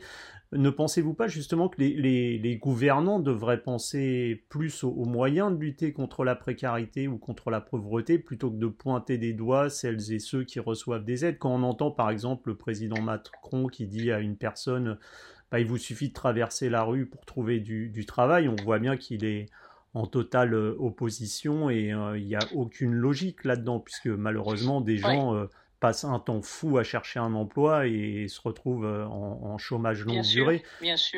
Ne 0.52 0.70
pensez-vous 0.70 1.16
pas 1.16 1.28
justement 1.28 1.68
que 1.68 1.82
les, 1.82 1.96
les, 1.96 2.38
les 2.38 2.58
gouvernants 2.58 3.20
devraient 3.20 3.64
penser 3.64 4.44
plus 4.50 4.84
aux, 4.84 5.06
moyens 5.06 5.52
de 5.52 5.58
lutter 5.58 5.94
contre 5.94 6.24
la 6.24 6.36
précarité 6.36 7.08
ou 7.08 7.18
contre 7.18 7.50
la 7.50 7.62
pauvreté 7.62 8.20
plutôt 8.20 8.52
que 8.52 8.58
de 8.58 8.68
pointer 8.68 9.18
des 9.18 9.34
doigts 9.34 9.72
celles 9.72 10.14
et 10.14 10.20
ceux 10.20 10.44
qui 10.44 10.60
reçoivent 10.60 11.06
des 11.06 11.26
aides? 11.26 11.40
Quand 11.40 11.56
on 11.56 11.64
entend 11.64 11.90
par 11.90 12.12
exemple 12.12 12.50
le 12.50 12.56
président 12.56 13.02
Macron 13.02 13.66
qui 13.66 13.88
dit 13.88 14.12
à 14.12 14.20
une 14.20 14.36
personne 14.36 15.00
bah, 15.52 15.60
il 15.60 15.66
vous 15.66 15.78
suffit 15.78 16.10
de 16.10 16.14
traverser 16.14 16.70
la 16.70 16.84
rue 16.84 17.08
pour 17.08 17.26
trouver 17.26 17.60
du, 17.60 17.90
du 17.90 18.06
travail, 18.06 18.48
on 18.48 18.56
voit 18.64 18.80
bien 18.80 18.96
qu'il 18.96 19.26
est 19.26 19.48
en 19.94 20.08
totale 20.08 20.54
euh, 20.54 20.76
opposition 20.80 21.70
et 21.70 21.94
euh, 21.94 22.18
il 22.18 22.26
n'y 22.26 22.36
a 22.36 22.48
aucune 22.54 22.94
logique 22.94 23.44
là-dedans 23.44 23.80
puisque 23.80 24.08
malheureusement 24.08 24.80
des 24.82 24.98
gens 24.98 25.36
euh, 25.36 25.48
passent 25.80 26.06
un 26.06 26.20
temps 26.20 26.42
fou 26.42 26.78
à 26.78 26.84
chercher 26.84 27.20
un 27.20 27.34
emploi 27.34 27.88
et 27.88 28.28
se 28.28 28.40
retrouvent 28.40 28.86
en, 28.86 29.58
chômage 29.58 30.06
longue 30.06 30.22
durée. 30.22 30.64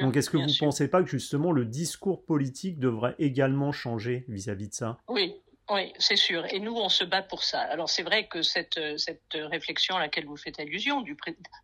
Donc 0.01 0.15
est-ce 0.15 0.29
que 0.29 0.37
vous 0.37 0.45
ne 0.45 0.59
pensez 0.59 0.87
pas 0.87 1.03
que 1.03 1.09
justement 1.09 1.51
le 1.51 1.65
discours 1.65 2.23
politique 2.23 2.79
devrait 2.79 3.15
également 3.19 3.73
changer 3.73 4.23
vis-à-vis 4.29 4.69
de 4.69 4.73
ça? 4.73 4.97
Oui, 5.09 5.35
oui, 5.69 5.93
c'est 5.97 6.17
sûr. 6.17 6.45
Et 6.53 6.59
nous, 6.59 6.75
on 6.75 6.89
se 6.89 7.05
bat 7.05 7.21
pour 7.21 7.43
ça. 7.43 7.61
Alors, 7.61 7.89
c'est 7.89 8.03
vrai 8.03 8.27
que 8.27 8.41
cette, 8.41 8.79
cette 8.97 9.33
réflexion 9.33 9.95
à 9.95 9.99
laquelle 9.99 10.25
vous 10.25 10.35
faites 10.35 10.59
allusion 10.59 11.01
du 11.01 11.15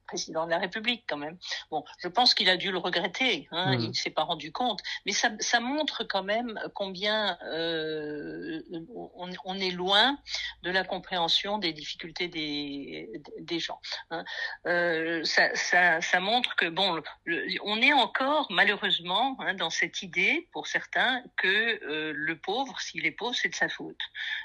président 0.07 0.45
de 0.45 0.51
la 0.51 0.57
République, 0.57 1.03
quand 1.07 1.17
même, 1.17 1.37
bon, 1.69 1.83
je 1.99 2.07
pense 2.07 2.33
qu'il 2.33 2.49
a 2.49 2.55
dû 2.55 2.71
le 2.71 2.77
regretter. 2.77 3.47
Hein, 3.51 3.75
mmh. 3.75 3.81
Il 3.81 3.87
ne 3.89 3.93
s'est 3.93 4.09
pas 4.09 4.23
rendu 4.23 4.53
compte. 4.53 4.79
Mais 5.05 5.11
ça, 5.11 5.31
ça 5.39 5.59
montre 5.59 6.05
quand 6.05 6.23
même 6.23 6.59
combien 6.73 7.37
euh, 7.43 8.61
on, 8.95 9.29
on, 9.43 9.59
est 9.59 9.71
loin 9.71 10.17
de 10.63 10.71
la 10.71 10.85
compréhension 10.85 11.57
des 11.57 11.73
difficultés 11.73 12.29
des, 12.29 13.09
des 13.39 13.59
gens. 13.59 13.81
Hein. 14.11 14.23
Euh, 14.65 15.23
ça, 15.25 15.53
ça, 15.55 15.99
ça, 15.99 16.19
montre 16.21 16.55
que, 16.55 16.69
bon, 16.69 17.01
on 17.63 17.81
est 17.81 17.93
encore, 17.93 18.47
malheureusement, 18.49 19.35
hein, 19.39 19.55
dans 19.55 19.69
cette 19.69 20.01
idée, 20.01 20.47
pour 20.53 20.67
certains, 20.67 21.21
que 21.37 21.83
euh, 21.83 22.13
le 22.15 22.37
pauvre, 22.37 22.79
s'il 22.79 23.05
est 23.05 23.11
pauvre, 23.11 23.35
c'est 23.35 23.49
de 23.49 23.55
sa 23.55 23.67
faute. 23.67 23.88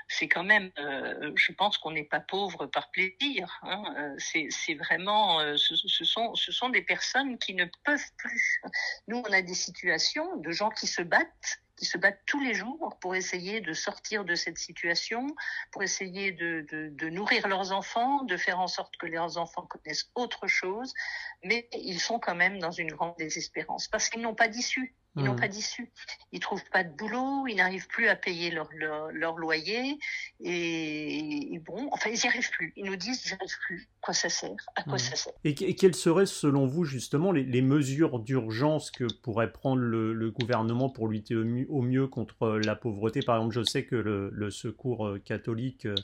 C'est 0.08 0.28
quand 0.28 0.44
même, 0.44 0.70
euh, 0.78 1.32
je 1.36 1.52
pense 1.52 1.78
qu'on 1.78 1.90
n'est 1.90 2.04
pas 2.04 2.20
pauvre 2.20 2.66
par 2.66 2.90
plaisir. 2.90 3.58
Hein. 3.62 3.82
Euh, 3.96 4.48
c'est 4.50 4.74
vraiment, 4.74 5.40
euh, 5.40 5.56
ce, 5.56 6.04
sont, 6.04 6.34
ce 6.34 6.52
sont 6.52 6.68
des 6.68 6.82
personnes 6.82 7.38
qui 7.38 7.54
ne 7.54 7.64
peuvent 7.84 8.12
plus. 8.16 8.61
Nous, 9.09 9.18
on 9.18 9.33
a 9.33 9.42
des 9.42 9.54
situations 9.54 10.37
de 10.37 10.50
gens 10.50 10.70
qui 10.70 10.87
se 10.87 11.02
battent 11.02 11.61
qui 11.76 11.87
se 11.87 11.98
battent 11.98 12.20
tous 12.26 12.40
les 12.40 12.54
jours 12.54 12.96
pour 13.00 13.14
essayer 13.14 13.61
de 13.61 13.72
sortir 13.72 14.24
de 14.24 14.35
cette 14.35 14.59
situation, 14.59 15.26
pour 15.72 15.83
essayer 15.83 16.33
de, 16.33 17.09
nourrir 17.09 17.48
leurs 17.48 17.72
enfants, 17.72 18.22
de 18.24 18.37
faire 18.37 18.61
en 18.61 18.68
sorte 18.68 18.96
que 18.96 19.07
leurs 19.07 19.38
enfants 19.38 19.66
connaissent 19.66 20.11
autre 20.14 20.46
chose, 20.46 20.94
mais 21.42 21.68
ils 21.72 22.00
sont 22.00 22.18
quand 22.18 22.35
même 22.35 22.59
dans 22.59 22.70
une 22.70 22.90
grande 22.90 23.16
désespérance 23.18 23.88
parce 23.88 24.09
qu'ils 24.09 24.22
n'ont 24.22 24.35
pas 24.35 24.48
d'issue. 24.48 24.94
Ils 25.16 25.22
n'ont 25.22 25.35
mmh. 25.35 25.40
pas 25.40 25.48
d'issue. 25.48 25.90
Ils 26.33 26.40
trouvent 26.40 26.68
pas 26.72 26.83
de 26.83 26.90
boulot, 26.90 27.46
ils 27.46 27.57
n'arrivent 27.57 27.87
plus 27.87 28.09
à 28.09 28.16
payer 28.16 28.50
leur, 28.50 28.68
leur, 29.12 29.37
loyer. 29.37 29.98
Et, 30.40 31.61
bon, 31.64 31.88
enfin, 31.92 32.11
ils 32.11 32.18
n'y 32.18 32.29
arrivent 32.29 32.50
plus. 32.50 32.72
Ils 32.77 32.85
nous 32.85 32.96
disent, 32.96 33.22
j'y 33.24 33.35
arrive 33.35 33.57
plus. 33.64 33.88
À 34.03 34.07
quoi 34.07 34.14
ça 34.14 34.29
sert? 34.29 34.57
À 34.74 34.83
quoi 34.83 34.94
mmh. 34.94 34.98
ça 34.98 35.16
sert? 35.16 35.33
Et, 35.44 35.55
quelles 35.55 35.94
seraient, 35.94 36.27
selon 36.27 36.66
vous, 36.66 36.85
justement, 36.85 37.31
les, 37.31 37.44
les 37.44 37.62
mesures 37.62 38.18
d'urgence 38.18 38.90
que 38.90 39.05
pourrait 39.22 39.53
prendre 39.53 39.83
le, 39.83 40.12
le, 40.12 40.31
gouvernement 40.33 40.90
pour 40.90 41.07
lutter 41.07 41.37
au 41.37 41.44
mieux, 41.44 41.66
au 41.68 41.83
mieux, 41.83 42.09
contre 42.09 42.59
la 42.59 42.74
pauvreté? 42.74 43.20
Par 43.20 43.37
exemple, 43.37 43.55
je 43.55 43.62
sais 43.62 43.85
que 43.85 43.96
le, 43.96 44.31
le 44.31 44.50
secours 44.50 45.07
euh, 45.07 45.18
catholique 45.18 45.87
euh, 45.87 45.94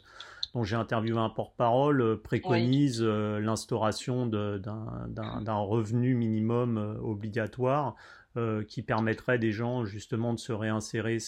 dont 0.55 0.65
j'ai 0.65 0.77
interviewé 0.77 1.19
un 1.19 1.31
porte-parole, 1.31 2.01
euh, 2.01 2.17
préconise 2.17 3.03
l'instauration 3.03 4.27
d'un 4.27 5.59
revenu 5.59 6.15
minimum 6.15 6.99
obligatoire 7.03 7.95
euh, 8.37 8.63
qui 8.65 8.83
permettrait 8.83 9.39
des 9.39 9.53
gens 9.53 9.85
justement 9.85 10.33
de 10.33 10.39
se 10.39 10.53
réinsérer. 10.53 11.19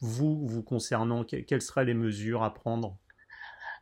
Vous, 0.00 0.46
vous 0.46 0.62
concernant, 0.62 1.24
quelles 1.24 1.62
seraient 1.62 1.86
les 1.86 1.94
mesures 1.94 2.42
à 2.42 2.52
prendre? 2.52 2.98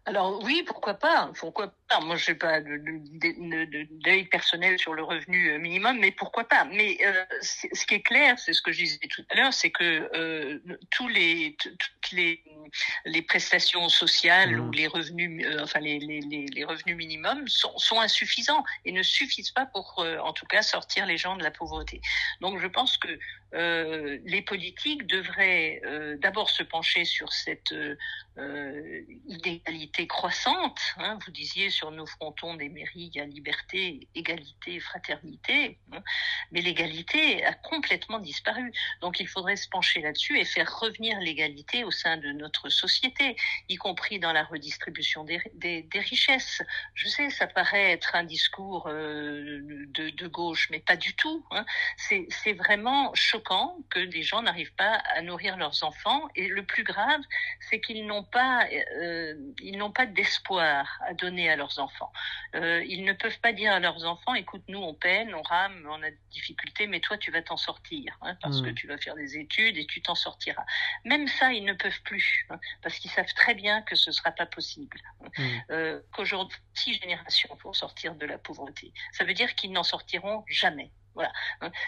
Alors 0.08 0.40
oui, 0.44 0.62
pourquoi 0.64 0.94
pas 0.94 1.32
Pourquoi 1.36 1.74
pas 1.88 1.98
Moi, 1.98 2.14
je 2.14 2.30
n'ai 2.30 2.36
pas 2.38 2.60
d'œil 2.60 4.24
personnel 4.26 4.78
sur 4.78 4.94
le 4.94 5.02
revenu 5.02 5.50
euh, 5.50 5.58
minimum, 5.58 5.98
mais 5.98 6.12
pourquoi 6.12 6.44
pas 6.44 6.64
Mais 6.64 6.96
euh, 7.04 7.24
ce 7.42 7.84
qui 7.84 7.94
est 7.94 8.02
clair, 8.02 8.38
c'est 8.38 8.52
ce 8.52 8.62
que 8.62 8.70
je 8.70 8.84
disais 8.84 9.00
tout 9.10 9.24
à 9.30 9.34
l'heure, 9.34 9.52
c'est 9.52 9.70
que 9.70 10.08
euh, 10.14 10.60
tous 10.92 11.08
les 11.08 11.56
toutes 11.58 12.12
les 12.12 12.44
les 13.04 13.22
prestations 13.22 13.88
sociales 13.88 14.56
mmh. 14.56 14.60
ou 14.60 14.70
les 14.70 14.86
revenus, 14.86 15.44
euh, 15.44 15.62
enfin 15.62 15.80
les, 15.80 15.98
les, 15.98 16.20
les, 16.20 16.64
revenus 16.64 16.96
minimums 16.96 17.46
sont, 17.48 17.76
sont 17.78 18.00
insuffisants 18.00 18.64
et 18.84 18.92
ne 18.92 19.02
suffisent 19.02 19.52
pas 19.52 19.66
pour, 19.66 20.04
en 20.22 20.32
tout 20.32 20.46
cas, 20.46 20.62
sortir 20.62 21.06
les 21.06 21.16
gens 21.16 21.36
de 21.36 21.44
la 21.44 21.52
pauvreté. 21.52 22.00
Donc, 22.40 22.58
je 22.60 22.66
pense 22.66 22.96
que 22.96 23.18
euh, 23.54 24.18
les 24.24 24.42
politiques 24.42 25.06
devraient 25.06 25.80
euh, 25.86 26.16
d'abord 26.18 26.50
se 26.50 26.62
pencher 26.62 27.04
sur 27.04 27.32
cette 27.32 27.72
euh, 27.72 27.96
croissante. 30.04 30.78
Hein, 30.98 31.18
vous 31.24 31.32
disiez 31.32 31.70
sur 31.70 31.90
nos 31.90 32.04
frontons 32.04 32.54
des 32.54 32.68
mairies, 32.68 33.10
il 33.12 33.16
y 33.16 33.20
a 33.20 33.24
liberté, 33.24 34.08
égalité, 34.14 34.78
fraternité, 34.80 35.78
hein, 35.92 36.02
mais 36.52 36.60
l'égalité 36.60 37.44
a 37.44 37.54
complètement 37.54 38.18
disparu. 38.18 38.72
Donc 39.00 39.20
il 39.20 39.28
faudrait 39.28 39.56
se 39.56 39.68
pencher 39.68 40.02
là-dessus 40.02 40.38
et 40.38 40.44
faire 40.44 40.78
revenir 40.78 41.18
l'égalité 41.20 41.84
au 41.84 41.90
sein 41.90 42.18
de 42.18 42.32
notre 42.32 42.68
société, 42.68 43.36
y 43.68 43.76
compris 43.76 44.18
dans 44.18 44.32
la 44.32 44.44
redistribution 44.44 45.24
des, 45.24 45.88
richesses. 45.94 46.62
Je 46.94 47.08
sais, 47.08 47.30
ça 47.30 47.46
paraît 47.46 47.92
être 47.92 48.14
un 48.14 48.24
discours 48.24 48.88
de, 48.88 50.10
de, 50.10 50.26
gauche, 50.28 50.68
mais 50.70 50.80
pas 50.80 50.96
du 50.96 51.14
tout. 51.14 51.44
Hein. 51.50 51.64
C'est 51.96 52.52
vraiment 52.52 53.14
choquant 53.14 53.78
que 53.90 54.00
des 54.00 54.22
gens 54.22 54.42
n'arrivent 54.42 54.74
pas 54.74 54.94
à 55.14 55.22
nourrir 55.22 55.56
leurs 55.56 55.82
enfants. 55.84 56.28
Et 56.34 56.48
le 56.48 56.64
plus 56.64 56.84
grave, 56.84 57.20
c'est 57.68 57.80
qu'ils 57.80 58.06
n'ont 58.06 58.24
pas, 58.24 58.66
euh, 59.00 59.34
pas 59.90 60.06
d'espoir 60.06 61.00
à 61.06 61.14
donner 61.14 61.50
à 61.50 61.56
leurs 61.56 61.78
enfants. 61.78 62.12
Euh, 62.54 62.84
ils 62.86 63.04
ne 63.04 63.12
peuvent 63.12 63.38
pas 63.40 63.52
dire 63.52 63.72
à 63.72 63.80
leurs 63.80 64.04
enfants, 64.04 64.34
écoute, 64.34 64.62
nous 64.68 64.78
on 64.78 64.94
peine, 64.94 65.34
on 65.34 65.42
rame, 65.42 65.86
on 65.90 66.02
a 66.02 66.10
des 66.10 66.18
difficultés, 66.30 66.86
mais 66.86 67.00
toi 67.00 67.16
tu 67.18 67.30
vas 67.30 67.42
t'en 67.42 67.56
sortir, 67.56 68.16
hein, 68.22 68.36
parce 68.40 68.60
que 68.60 68.70
mmh. 68.70 68.74
tu 68.74 68.86
vas 68.86 68.98
faire 68.98 69.14
des 69.14 69.38
études 69.38 69.76
et 69.76 69.86
tu 69.86 70.02
t'en 70.02 70.14
sortiras. 70.14 70.64
Même 71.04 71.28
ça, 71.28 71.52
ils 71.52 71.64
ne 71.64 71.72
peuvent 71.72 72.02
plus, 72.02 72.46
hein, 72.50 72.58
parce 72.82 72.98
qu'ils 72.98 73.10
savent 73.10 73.32
très 73.34 73.54
bien 73.54 73.82
que 73.82 73.96
ce 73.96 74.12
sera 74.12 74.30
pas 74.32 74.46
possible. 74.46 75.00
Mmh. 75.20 75.44
Euh, 75.70 76.00
Qu'aujourd'hui, 76.12 76.58
six 76.74 76.94
générations 76.94 77.56
pour 77.56 77.74
sortir 77.76 78.14
de 78.14 78.26
la 78.26 78.38
pauvreté, 78.38 78.92
ça 79.12 79.24
veut 79.24 79.34
dire 79.34 79.54
qu'ils 79.54 79.72
n'en 79.72 79.82
sortiront 79.82 80.44
jamais. 80.48 80.90
Voilà. 81.16 81.32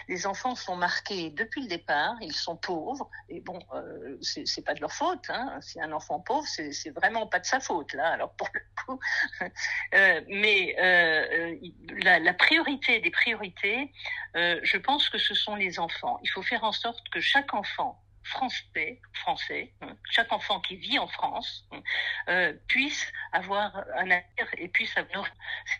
Les 0.07 0.25
enfants 0.25 0.55
sont 0.55 0.75
marqués 0.75 1.29
depuis 1.29 1.61
le 1.61 1.67
départ, 1.67 2.15
ils 2.19 2.33
sont 2.33 2.57
pauvres, 2.57 3.07
et 3.29 3.41
bon, 3.41 3.59
euh, 3.75 4.17
c'est 4.21 4.65
pas 4.65 4.73
de 4.73 4.81
leur 4.81 4.91
faute. 4.91 5.29
Hein. 5.29 5.59
Si 5.61 5.79
un 5.79 5.91
enfant 5.91 6.19
pauvre, 6.19 6.47
c'est 6.47 6.89
vraiment 6.89 7.27
pas 7.27 7.39
de 7.39 7.45
sa 7.45 7.59
faute 7.59 7.93
là. 7.93 8.09
Alors 8.09 8.33
pour 8.33 8.49
le 8.53 8.61
coup, 8.83 8.99
euh, 9.93 10.21
mais 10.27 10.75
euh, 10.79 11.55
la, 12.01 12.17
la, 12.17 12.33
priorité 12.33 12.99
des 13.01 13.11
priorités, 13.11 13.93
euh, 14.35 14.59
je 14.63 14.77
pense 14.77 15.09
que 15.09 15.19
ce 15.19 15.35
sont 15.35 15.55
les 15.55 15.79
enfants. 15.79 16.19
Il 16.23 16.29
faut 16.29 16.41
faire 16.41 16.63
en 16.63 16.71
sorte 16.71 17.07
que 17.09 17.19
chaque 17.21 17.53
enfant 17.53 18.01
français, 18.29 19.01
français, 19.13 19.73
hein, 19.81 19.95
chaque 20.09 20.31
enfant 20.31 20.59
qui 20.61 20.75
vit 20.75 20.99
en 20.99 21.07
France 21.07 21.65
hein, 21.71 21.81
euh, 22.29 22.53
puisse 22.67 23.11
avoir 23.31 23.75
un 23.97 24.11
avenir 24.11 24.47
et 24.57 24.67
puisse 24.67 24.95
avoir. 24.97 25.25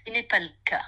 Ce 0.05 0.11
n'est 0.11 0.23
pas 0.23 0.39
le 0.39 0.49
cas. 0.65 0.85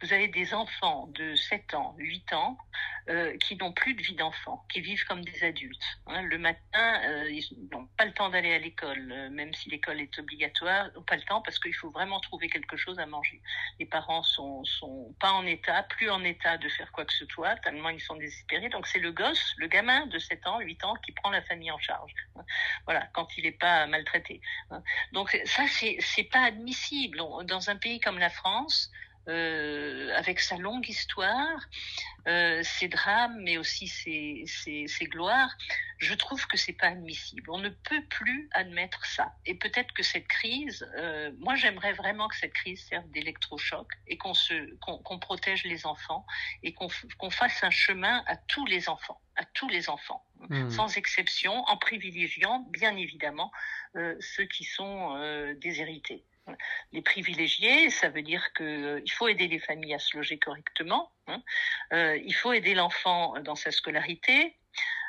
Vous 0.00 0.12
avez 0.12 0.28
des 0.28 0.54
enfants 0.54 1.06
de 1.08 1.34
7 1.34 1.74
ans, 1.74 1.94
8 1.98 2.32
ans 2.32 2.58
euh, 3.08 3.36
qui 3.38 3.56
n'ont 3.56 3.72
plus 3.72 3.94
de 3.94 4.02
vie 4.02 4.14
d'enfant, 4.14 4.64
qui 4.72 4.80
vivent 4.80 5.04
comme 5.06 5.24
des 5.24 5.42
adultes. 5.42 5.82
Hein. 6.06 6.22
Le 6.22 6.38
matin, 6.38 7.00
euh, 7.04 7.30
ils 7.30 7.44
n'ont 7.72 7.86
pas 7.98 8.04
le 8.04 8.12
temps 8.12 8.28
d'aller 8.28 8.52
à 8.54 8.58
l'école, 8.58 9.10
euh, 9.10 9.28
même 9.30 9.52
si 9.54 9.70
l'école 9.70 10.00
est 10.00 10.18
obligatoire, 10.20 10.88
pas 11.06 11.16
le 11.16 11.22
temps 11.22 11.42
parce 11.42 11.58
qu'il 11.58 11.74
faut 11.74 11.90
vraiment 11.90 12.20
trouver 12.20 12.48
quelque 12.48 12.76
chose 12.76 13.00
à 13.00 13.06
manger. 13.06 13.42
Les 13.80 13.86
parents 13.86 14.22
sont, 14.22 14.64
sont 14.64 15.14
pas 15.18 15.32
en 15.32 15.44
état, 15.46 15.82
plus 15.82 16.10
en 16.10 16.22
état 16.22 16.58
de 16.58 16.68
faire 16.68 16.92
quoi 16.92 17.04
que 17.04 17.12
ce 17.12 17.26
soit, 17.26 17.56
tellement 17.56 17.88
ils 17.88 18.00
sont 18.00 18.14
désespérés. 18.14 18.68
Donc 18.68 18.86
c'est 18.86 19.00
le 19.00 19.10
gosse, 19.10 19.54
le 19.56 19.66
gamin 19.66 20.06
de 20.06 20.18
7 20.20 20.46
ans, 20.46 20.60
8 20.60 20.84
ans 20.84 20.94
qui 21.04 21.10
prend 21.10 21.30
la 21.30 21.42
famille 21.42 21.72
en 21.72 21.78
charge. 21.78 22.14
Hein. 22.36 22.44
Voilà, 22.84 23.08
quand 23.14 23.36
il 23.36 23.42
n'est 23.44 23.50
pas 23.50 23.86
maltraité. 23.88 24.40
Hein. 24.70 24.80
Donc 25.12 25.36
ça, 25.44 25.64
c'est 25.66 26.28
pas 26.30 26.44
admissible. 26.44 27.18
Dans 27.18 27.68
un 27.68 27.76
pays 27.76 27.98
comme 27.98 28.20
la 28.20 28.30
France, 28.30 28.92
euh, 29.28 30.12
avec 30.16 30.40
sa 30.40 30.56
longue 30.56 30.88
histoire, 30.88 31.58
euh, 32.26 32.62
ses 32.62 32.88
drames, 32.88 33.38
mais 33.40 33.56
aussi 33.58 33.88
ses, 33.88 34.44
ses, 34.46 34.86
ses, 34.86 35.04
gloires, 35.06 35.50
je 35.98 36.14
trouve 36.14 36.46
que 36.46 36.56
c'est 36.56 36.72
pas 36.72 36.88
admissible. 36.88 37.50
On 37.50 37.58
ne 37.58 37.68
peut 37.68 38.02
plus 38.10 38.48
admettre 38.52 39.04
ça. 39.06 39.34
Et 39.46 39.54
peut-être 39.54 39.92
que 39.92 40.02
cette 40.02 40.26
crise, 40.26 40.86
euh, 40.96 41.30
moi 41.38 41.54
j'aimerais 41.54 41.92
vraiment 41.92 42.28
que 42.28 42.36
cette 42.36 42.52
crise 42.52 42.84
serve 42.84 43.08
d'électrochoc 43.10 43.86
et 44.08 44.16
qu'on 44.16 44.34
se 44.34 44.74
qu'on 44.80 45.18
protège 45.18 45.64
les 45.64 45.86
enfants 45.86 46.26
et 46.62 46.72
qu'on 46.74 46.88
qu'on 47.18 47.30
fasse 47.30 47.62
un 47.62 47.70
chemin 47.70 48.24
à 48.26 48.36
tous 48.36 48.66
les 48.66 48.88
enfants, 48.88 49.20
à 49.36 49.44
tous 49.44 49.68
les 49.68 49.88
enfants, 49.88 50.24
mmh. 50.48 50.70
sans 50.70 50.96
exception, 50.96 51.64
en 51.68 51.76
privilégiant 51.76 52.66
bien 52.70 52.96
évidemment 52.96 53.52
euh, 53.94 54.16
ceux 54.20 54.44
qui 54.44 54.64
sont 54.64 55.16
euh, 55.16 55.54
déshérités. 55.54 56.24
Les 56.92 57.02
privilégiés, 57.02 57.90
ça 57.90 58.08
veut 58.08 58.22
dire 58.22 58.52
que 58.52 58.64
euh, 58.64 59.04
faut 59.10 59.28
aider 59.28 59.48
les 59.48 59.58
familles 59.58 59.94
à 59.94 59.98
se 59.98 60.16
loger 60.16 60.38
correctement. 60.38 61.12
Hein. 61.26 61.42
Euh, 61.92 62.16
il 62.16 62.34
faut 62.34 62.52
aider 62.52 62.74
l'enfant 62.74 63.34
dans 63.40 63.54
sa 63.54 63.70
scolarité. 63.70 64.56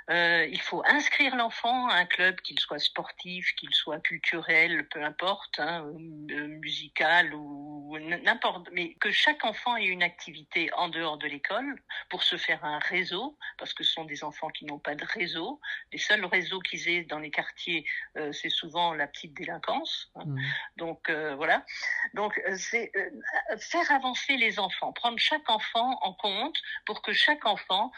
Euh, 0.09 0.45
il 0.49 0.59
faut 0.61 0.83
inscrire 0.85 1.35
l'enfant 1.35 1.87
à 1.87 1.95
un 1.95 2.05
club, 2.05 2.39
qu'il 2.41 2.59
soit 2.59 2.79
sportif, 2.79 3.53
qu'il 3.55 3.73
soit 3.73 3.99
culturel, 3.99 4.87
peu 4.89 5.03
importe, 5.03 5.59
hein, 5.59 5.85
euh, 6.31 6.47
musical 6.47 7.33
ou 7.33 7.97
n'importe, 7.99 8.69
mais 8.71 8.95
que 8.95 9.11
chaque 9.11 9.45
enfant 9.45 9.77
ait 9.77 9.85
une 9.85 10.03
activité 10.03 10.71
en 10.73 10.89
dehors 10.89 11.17
de 11.17 11.27
l'école 11.27 11.81
pour 12.09 12.23
se 12.23 12.37
faire 12.37 12.63
un 12.65 12.79
réseau, 12.79 13.37
parce 13.57 13.73
que 13.73 13.83
ce 13.83 13.91
sont 13.91 14.05
des 14.05 14.23
enfants 14.23 14.49
qui 14.49 14.65
n'ont 14.65 14.79
pas 14.79 14.95
de 14.95 15.05
réseau. 15.05 15.59
Les 15.91 15.99
seuls 15.99 16.25
réseaux 16.25 16.59
qu'ils 16.59 16.89
aient 16.89 17.03
dans 17.03 17.19
les 17.19 17.31
quartiers, 17.31 17.85
euh, 18.17 18.31
c'est 18.31 18.49
souvent 18.49 18.93
la 18.93 19.07
petite 19.07 19.33
délinquance. 19.33 20.11
Hein. 20.15 20.25
Mmh. 20.25 20.39
Donc 20.77 21.09
euh, 21.09 21.35
voilà. 21.35 21.65
Donc 22.13 22.39
euh, 22.47 22.55
c'est 22.57 22.91
euh, 22.95 23.57
faire 23.57 23.91
avancer 23.91 24.37
les 24.37 24.59
enfants, 24.59 24.91
prendre 24.93 25.17
chaque 25.17 25.49
enfant 25.49 25.97
en 26.01 26.13
compte 26.13 26.57
pour 26.85 27.01
que 27.01 27.13
chaque 27.13 27.45
enfant 27.45 27.91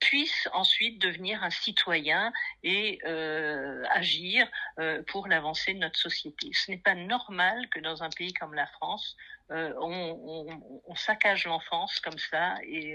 puisse 0.00 0.48
ensuite 0.52 1.00
devenir 1.00 1.33
un 1.42 1.50
citoyen 1.50 2.32
et 2.62 2.98
euh, 3.06 3.82
agir 3.90 4.46
euh, 4.78 5.02
pour 5.08 5.28
l'avancée 5.28 5.74
de 5.74 5.78
notre 5.78 5.98
société. 5.98 6.50
Ce 6.52 6.70
n'est 6.70 6.78
pas 6.78 6.94
normal 6.94 7.68
que 7.70 7.80
dans 7.80 8.02
un 8.02 8.10
pays 8.10 8.32
comme 8.32 8.54
la 8.54 8.66
France, 8.66 9.16
euh, 9.50 9.72
on, 9.78 10.18
on, 10.24 10.80
on, 10.86 10.94
saccage 10.94 11.44
l'enfance 11.44 12.00
comme 12.00 12.18
ça 12.18 12.54
et 12.66 12.94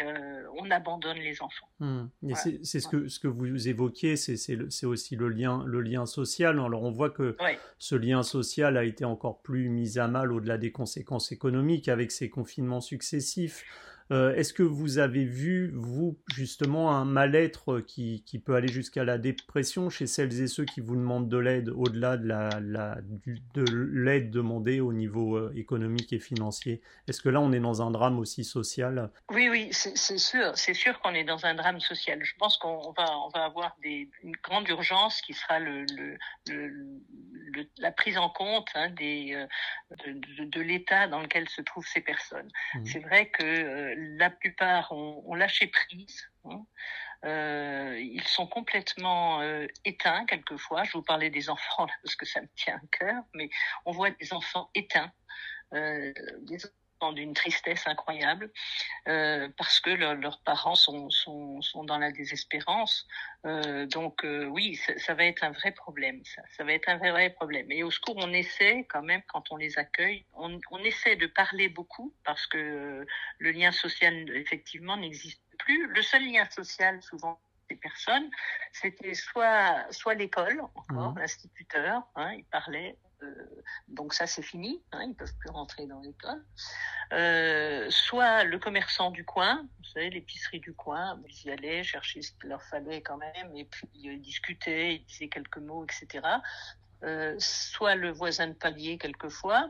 on 0.58 0.72
abandonne 0.72 1.18
les 1.18 1.44
enfants. 1.44 1.70
Mmh. 1.80 2.06
Voilà. 2.24 2.44
C'est 2.64 2.80
ce 2.80 2.88
que, 2.88 3.08
ce 3.08 3.20
que 3.20 3.28
vous 3.28 3.68
évoquiez, 3.68 4.16
c'est 4.16 4.86
aussi 4.86 5.16
le 5.16 5.30
lien, 5.30 5.64
le 5.66 5.82
lien 5.82 6.08
social. 6.08 6.60
Alors 6.60 6.82
on 6.82 6.92
voit 6.92 7.12
que 7.12 7.38
ouais. 7.40 7.60
ce 7.78 7.96
lien 7.96 8.24
social 8.24 8.78
a 8.78 8.84
été 8.84 9.06
encore 9.06 9.42
plus 9.44 9.70
mis 9.70 10.00
à 10.00 10.08
mal 10.08 10.32
au-delà 10.32 10.58
des 10.58 10.72
conséquences 10.72 11.32
économiques 11.32 11.88
avec 11.88 12.12
ces 12.12 12.32
confinements 12.32 12.82
successifs. 12.82 13.64
Euh, 14.12 14.34
Est-ce 14.36 14.54
que 14.54 14.64
vous 14.64 14.98
avez 14.98 15.26
vu, 15.26 15.72
vous, 15.76 16.18
justement, 16.34 16.92
un 16.92 17.06
mal-être 17.06 17.80
qui, 17.80 18.24
qui, 18.26 18.40
peut 18.40 18.56
aller 18.56 18.68
jusqu'à 18.68 19.04
la 19.04 19.18
dépression 19.18 19.90
chez 19.90 20.08
celles 20.08 20.42
et 20.42 20.48
ceux 20.48 20.66
qui 20.66 20.82
vous 20.82 20.96
demandent 20.96 21.30
de 21.30 21.38
l'aide, 21.38 21.70
au-delà 21.70 22.18
de 22.18 22.28
l'aide 22.28 22.72
la, 22.72 22.96
de 23.04 24.30
demandée 24.30 24.80
au 24.80 24.94
niveau 24.94 25.38
euh, 25.38 25.54
économique 25.56 26.12
et 26.14 26.20
financier? 26.20 26.82
Est-ce 27.08 27.22
que 27.22 27.30
là, 27.30 27.40
on 27.40 27.52
est 27.52 27.60
dans 27.60 27.82
un 27.82 27.92
drame 27.92 28.20
aussi 28.20 28.44
social? 28.44 29.12
Oui, 29.32 29.50
oui, 29.50 29.70
c'est 29.72 29.96
sûr. 30.18 30.52
C'est 30.56 30.74
sûr 30.74 31.00
qu'on 31.02 31.14
est 31.14 31.24
dans 31.24 31.46
un 31.46 31.54
drame 31.54 31.80
social. 31.80 32.20
Je 32.24 32.34
pense 32.38 32.58
qu'on 32.58 32.92
va, 32.94 33.18
on 33.26 33.30
va 33.30 33.46
avoir 33.46 33.76
des, 33.84 34.10
une 34.24 34.36
grande 34.44 34.68
urgence 34.70 35.22
qui 35.22 35.34
sera 35.34 35.60
le, 35.60 35.86
le, 35.96 36.18
le 36.48 37.00
la 37.78 37.92
prise 37.92 38.18
en 38.18 38.30
compte 38.30 38.68
hein, 38.76 38.90
des, 38.92 39.34
euh, 39.34 39.48
de, 40.06 40.14
de, 40.14 40.50
de 40.50 40.62
l'état 40.62 41.08
dans 41.08 41.22
lequel 41.22 41.48
se 41.50 41.62
trouvent 41.62 41.88
ces 41.88 42.02
personnes. 42.02 42.50
Mmh. 42.76 42.86
C'est 42.86 43.00
vrai 43.00 43.30
que 43.30 43.44
euh, 43.44 43.96
la 44.18 44.30
plupart 44.30 44.92
ont, 44.92 45.36
lâché 45.36 45.68
prise. 45.68 46.30
Hein. 46.46 46.66
Euh, 47.26 48.00
ils 48.00 48.24
sont 48.24 48.48
complètement 48.48 49.42
euh, 49.42 49.68
éteints 49.84 50.26
quelquefois. 50.26 50.84
Je 50.86 50.94
vous 50.94 51.04
parlais 51.04 51.30
des 51.30 51.50
enfants 51.50 51.88
parce 52.04 52.16
que 52.16 52.26
ça 52.26 52.42
me 52.42 52.48
tient 52.56 52.76
à 52.76 52.98
cœur, 52.98 53.24
mais 53.34 53.50
on 53.86 53.92
voit 53.92 54.12
des 54.12 54.34
enfants 54.34 54.70
éteints, 54.74 55.12
euh, 55.74 56.14
d'une 57.14 57.34
tristesse 57.34 57.88
incroyable 57.88 58.52
euh, 59.08 59.48
parce 59.58 59.80
que 59.80 59.90
le, 59.90 60.16
leurs 60.16 60.42
parents 60.42 60.76
sont, 60.76 61.10
sont, 61.10 61.62
sont, 61.62 61.84
dans 61.84 61.98
la 61.98 62.12
désespérance. 62.12 63.08
Euh, 63.46 63.86
donc 63.86 64.26
euh, 64.26 64.46
oui, 64.46 64.76
ça, 64.76 64.98
ça, 64.98 65.14
va 65.14 65.26
être 65.26 65.44
un 65.44 65.52
vrai 65.52 65.72
problème. 65.72 66.22
Ça, 66.26 66.42
ça 66.58 66.64
va 66.64 66.74
être 66.74 66.90
un 66.90 66.98
vrai, 66.98 67.12
vrai 67.12 67.30
problème. 67.30 67.72
Et 67.72 67.84
au 67.84 67.92
secours, 67.92 68.18
on 68.18 68.34
essaie 68.34 68.86
quand 68.90 69.02
même 69.02 69.22
quand 69.28 69.52
on 69.52 69.58
les 69.58 69.80
accueille, 69.80 70.26
on, 70.34 70.60
on 70.72 70.80
essaie 70.80 71.16
de 71.16 71.28
parler 71.28 71.70
beaucoup 71.70 72.14
parce 72.26 72.46
que 72.48 73.06
le 73.38 73.52
lien 73.52 73.72
social 73.72 74.30
effectivement 74.36 74.98
n'existe 74.98 75.42
plus. 75.58 75.88
Le 75.88 76.02
seul 76.02 76.26
lien 76.26 76.48
social 76.50 77.02
souvent 77.02 77.40
des 77.70 77.76
personnes, 77.76 78.30
c'était 78.74 79.14
soit 79.14 79.86
soit 79.92 80.16
l'école 80.16 80.60
encore, 80.76 81.14
mmh. 81.14 81.20
l'instituteur, 81.20 82.02
hein, 82.16 82.34
il 82.34 82.44
parlait 82.46 82.98
donc 83.88 84.14
ça 84.14 84.28
c'est 84.28 84.42
fini, 84.42 84.82
hein, 84.92 85.04
ils 85.08 85.16
peuvent 85.16 85.36
plus 85.40 85.50
rentrer 85.50 85.86
dans 85.88 86.00
l'école. 86.02 86.44
Euh, 87.12 87.88
soit 87.90 88.44
le 88.44 88.60
commerçant 88.60 89.12
du 89.12 89.26
coin, 89.26 89.68
vous 89.78 89.90
savez 89.94 90.10
l'épicerie 90.10 90.60
du 90.60 90.74
coin, 90.74 91.20
ils 91.28 91.48
y 91.48 91.52
allaient 91.52 91.84
chercher 91.84 92.22
ce 92.22 92.32
qu'il 92.34 92.50
leur 92.50 92.64
fallait 92.64 93.02
quand 93.02 93.18
même, 93.18 93.56
et 93.56 93.66
puis 93.66 93.88
ils 93.96 94.22
discutaient, 94.22 94.96
ils 94.96 95.06
disaient 95.06 95.30
quelques 95.30 95.58
mots, 95.58 95.86
etc. 95.86 96.24
Euh, 97.04 97.36
soit 97.40 97.96
le 97.96 98.12
voisin 98.12 98.48
de 98.48 98.54
palier 98.54 98.98
quelquefois. 98.98 99.70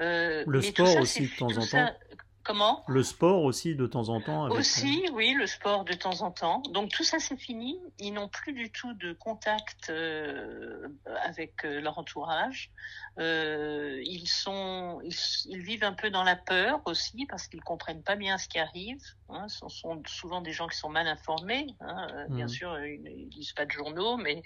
Euh, 0.00 0.44
le 0.46 0.62
sport 0.62 0.86
ça, 0.86 1.00
aussi 1.00 1.28
de 1.28 1.36
temps 1.36 1.56
en 1.56 1.60
ça, 1.60 1.88
temps. 1.88 2.11
Comment? 2.44 2.84
Le 2.88 3.02
sport 3.02 3.42
aussi 3.44 3.74
de 3.74 3.86
temps 3.86 4.08
en 4.08 4.20
temps. 4.20 4.46
Avec... 4.46 4.58
Aussi, 4.58 5.08
oui, 5.12 5.34
le 5.34 5.46
sport 5.46 5.84
de 5.84 5.92
temps 5.92 6.22
en 6.22 6.30
temps. 6.30 6.62
Donc 6.70 6.90
tout 6.90 7.04
ça 7.04 7.18
c'est 7.18 7.36
fini. 7.36 7.78
Ils 7.98 8.12
n'ont 8.12 8.28
plus 8.28 8.52
du 8.52 8.70
tout 8.70 8.92
de 8.94 9.12
contact 9.12 9.90
euh, 9.90 10.88
avec 11.24 11.64
euh, 11.64 11.80
leur 11.80 11.98
entourage. 11.98 12.70
Euh, 13.18 14.00
ils 14.04 14.26
sont, 14.26 15.00
ils, 15.04 15.14
ils, 15.46 15.60
vivent 15.60 15.84
un 15.84 15.92
peu 15.92 16.10
dans 16.10 16.24
la 16.24 16.36
peur 16.36 16.80
aussi 16.86 17.26
parce 17.26 17.46
qu'ils 17.46 17.62
comprennent 17.62 18.02
pas 18.02 18.16
bien 18.16 18.38
ce 18.38 18.48
qui 18.48 18.58
arrive. 18.58 19.02
Hein. 19.28 19.46
Ce 19.48 19.68
sont 19.68 20.02
souvent 20.06 20.40
des 20.40 20.52
gens 20.52 20.66
qui 20.66 20.78
sont 20.78 20.88
mal 20.88 21.06
informés. 21.06 21.66
Hein. 21.80 22.06
Mmh. 22.28 22.34
Bien 22.34 22.48
sûr, 22.48 22.78
ils, 22.84 23.02
ils 23.06 23.28
lisent 23.28 23.52
pas 23.52 23.66
de 23.66 23.70
journaux, 23.70 24.16
mais 24.16 24.42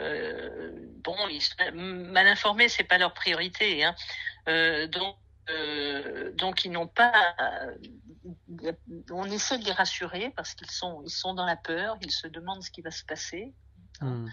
euh, 0.00 0.70
bon, 1.04 1.16
ils, 1.28 1.42
mal 1.74 2.26
informés, 2.26 2.68
c'est 2.68 2.84
pas 2.84 2.98
leur 2.98 3.12
priorité. 3.14 3.84
Hein. 3.84 3.94
Euh, 4.48 4.86
donc 4.86 5.16
euh, 5.50 6.32
donc 6.32 6.64
ils 6.64 6.70
n'ont 6.70 6.86
pas. 6.86 7.34
Euh, 7.40 8.72
on 9.10 9.24
essaie 9.26 9.58
de 9.58 9.64
les 9.64 9.72
rassurer 9.72 10.32
parce 10.36 10.54
qu'ils 10.54 10.70
sont, 10.70 11.02
ils 11.04 11.10
sont 11.10 11.34
dans 11.34 11.46
la 11.46 11.56
peur, 11.56 11.96
ils 12.00 12.12
se 12.12 12.28
demandent 12.28 12.62
ce 12.62 12.70
qui 12.70 12.82
va 12.82 12.90
se 12.90 13.04
passer. 13.04 13.52
Mmh. 14.00 14.28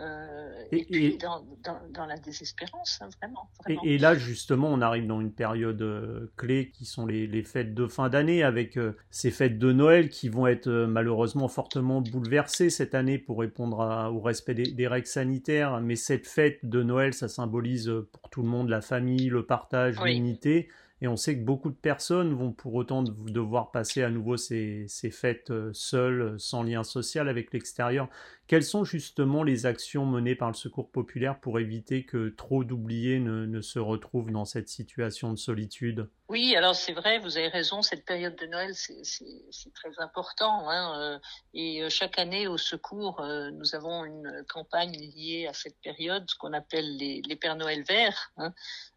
Euh, 0.00 0.64
et, 0.72 0.80
et, 0.80 0.84
puis 0.84 1.06
et 1.06 1.16
dans, 1.18 1.44
dans, 1.62 1.78
dans, 1.92 2.06
la 2.06 2.16
désespérance, 2.16 3.00
hein, 3.02 3.08
vraiment. 3.20 3.50
vraiment. 3.62 3.82
Et, 3.84 3.98
là, 3.98 4.14
justement, 4.14 4.68
on 4.68 4.80
arrive 4.80 5.06
dans 5.06 5.20
une 5.20 5.32
période 5.32 5.82
euh, 5.82 6.30
clé 6.36 6.70
qui 6.70 6.84
sont 6.84 7.06
les, 7.06 7.26
les 7.26 7.42
fêtes 7.42 7.74
de 7.74 7.86
fin 7.86 8.08
d'année, 8.08 8.42
avec 8.42 8.76
euh, 8.76 8.96
ces 9.10 9.30
fêtes 9.30 9.58
de 9.58 9.72
Noël 9.72 10.08
qui 10.08 10.28
vont 10.28 10.46
être 10.46 10.70
malheureusement 10.70 11.48
fortement 11.48 12.00
bouleversées 12.00 12.70
cette 12.70 12.94
année 12.94 13.18
pour 13.18 13.40
répondre 13.40 13.82
à, 13.82 14.10
au 14.10 14.20
respect 14.20 14.54
des, 14.54 14.72
des, 14.72 14.86
règles 14.86 15.06
sanitaires. 15.06 15.80
Mais 15.80 15.96
cette 15.96 16.26
fête 16.26 16.60
de 16.62 16.82
Noël, 16.82 17.12
ça 17.12 17.28
symbolise 17.28 17.92
pour 18.12 18.30
tout 18.30 18.42
le 18.42 18.48
monde 18.48 18.68
la 18.68 18.80
famille, 18.80 19.28
le 19.28 19.44
partage, 19.44 19.96
oui. 20.00 20.14
l'unité. 20.14 20.68
Et 21.02 21.08
on 21.08 21.16
sait 21.16 21.34
que 21.34 21.42
beaucoup 21.42 21.70
de 21.70 21.76
personnes 21.76 22.34
vont 22.34 22.52
pour 22.52 22.74
autant 22.74 23.02
devoir 23.02 23.70
passer 23.70 24.02
à 24.02 24.10
nouveau 24.10 24.36
ces, 24.36 24.84
ces 24.86 25.10
fêtes 25.10 25.50
seules, 25.72 26.34
sans 26.38 26.62
lien 26.62 26.84
social 26.84 27.28
avec 27.28 27.54
l'extérieur. 27.54 28.08
Quelles 28.50 28.64
sont 28.64 28.82
justement 28.82 29.44
les 29.44 29.64
actions 29.64 30.04
menées 30.04 30.34
par 30.34 30.48
le 30.48 30.54
Secours 30.54 30.90
populaire 30.90 31.38
pour 31.38 31.60
éviter 31.60 32.04
que 32.04 32.30
trop 32.30 32.64
d'oubliés 32.64 33.20
ne, 33.20 33.46
ne 33.46 33.60
se 33.60 33.78
retrouvent 33.78 34.32
dans 34.32 34.44
cette 34.44 34.68
situation 34.68 35.30
de 35.30 35.38
solitude? 35.38 36.10
Oui, 36.28 36.56
alors 36.56 36.74
c'est 36.74 36.92
vrai, 36.92 37.20
vous 37.20 37.36
avez 37.36 37.46
raison, 37.46 37.80
cette 37.82 38.04
période 38.04 38.34
de 38.34 38.46
Noël, 38.46 38.74
c'est 38.74 39.72
très 39.72 39.92
important. 39.98 40.68
Hein, 40.68 41.00
euh, 41.00 41.18
et 41.54 41.84
euh, 41.84 41.90
chaque 41.90 42.18
année, 42.18 42.48
au 42.48 42.58
Secours, 42.58 43.20
euh, 43.20 43.52
nous 43.52 43.76
avons 43.76 44.04
une 44.04 44.44
campagne 44.48 44.96
liée 44.96 45.46
à 45.48 45.52
cette 45.52 45.80
période, 45.80 46.28
ce 46.28 46.34
qu'on 46.34 46.52
appelle 46.52 46.96
les, 46.96 47.22
les 47.22 47.36
Pères 47.36 47.54
Noël 47.54 47.84
verts. 47.84 48.32
Hein. 48.36 48.52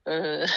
Euh, 0.07 0.47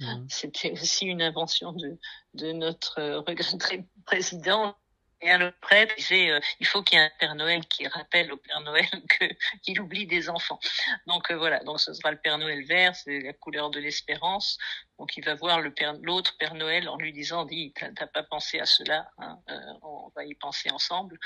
mmh. 0.00 0.26
C'était 0.28 0.72
aussi 0.72 1.06
une 1.06 1.22
invention 1.22 1.72
de, 1.72 1.96
de 2.34 2.50
notre 2.50 3.00
regretté 3.28 3.84
président 4.06 4.74
et 5.22 5.30
un 5.30 5.52
prêtre 5.60 5.94
disait 5.96 6.30
euh, 6.30 6.40
il 6.60 6.66
faut 6.66 6.82
qu'il 6.82 6.98
y 6.98 7.02
ait 7.02 7.04
un 7.04 7.10
Père 7.18 7.34
Noël 7.34 7.64
qui 7.66 7.86
rappelle 7.86 8.32
au 8.32 8.36
Père 8.36 8.60
Noël 8.60 8.86
qu'il 9.62 9.80
oublie 9.80 10.06
des 10.06 10.28
enfants. 10.30 10.58
Donc 11.06 11.30
euh, 11.30 11.36
voilà, 11.36 11.60
donc 11.60 11.80
ce 11.80 11.92
sera 11.92 12.10
le 12.10 12.18
Père 12.18 12.38
Noël 12.38 12.64
vert, 12.64 12.94
c'est 12.94 13.20
la 13.20 13.32
couleur 13.32 13.70
de 13.70 13.80
l'espérance. 13.80 14.58
Donc 14.98 15.16
il 15.16 15.24
va 15.24 15.34
voir 15.34 15.60
le 15.60 15.72
père, 15.72 15.94
l'autre 16.02 16.36
Père 16.38 16.54
Noël 16.54 16.88
en 16.88 16.96
lui 16.96 17.12
disant 17.12 17.44
dis 17.46 17.72
t'as 17.74 18.06
pas 18.06 18.22
pensé 18.22 18.60
à 18.60 18.66
cela, 18.66 19.10
hein, 19.18 19.38
euh, 19.48 19.58
on 19.82 20.10
va 20.14 20.24
y 20.24 20.34
penser 20.34 20.70
ensemble. 20.70 21.18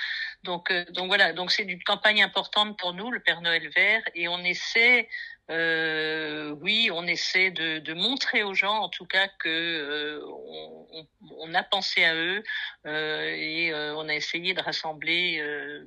Donc 0.44 0.72
donc 0.90 1.09
voilà, 1.09 1.33
donc 1.33 1.50
c'est 1.50 1.64
une 1.64 1.83
campagne 1.83 2.22
importante 2.22 2.78
pour 2.78 2.94
nous 2.94 3.11
le 3.11 3.20
Père 3.20 3.40
Noël 3.40 3.68
vert 3.70 4.02
et 4.14 4.28
on 4.28 4.38
essaie 4.38 5.09
euh, 5.50 6.50
oui, 6.62 6.88
on 6.90 7.07
essaie 7.07 7.50
de, 7.50 7.78
de, 7.78 7.92
montrer 7.92 8.42
aux 8.42 8.54
gens, 8.54 8.78
en 8.78 8.88
tout 8.88 9.04
cas, 9.04 9.28
que 9.28 9.48
euh, 9.48 10.24
on, 10.26 11.07
on, 11.38 11.54
a 11.54 11.62
pensé 11.62 12.02
à 12.02 12.14
eux 12.14 12.42
euh, 12.87 13.35
et 13.37 13.70
euh, 13.70 13.94
on 13.96 14.09
a 14.09 14.14
essayé 14.14 14.54
de 14.54 14.61
rassembler 14.62 15.38
euh, 15.40 15.85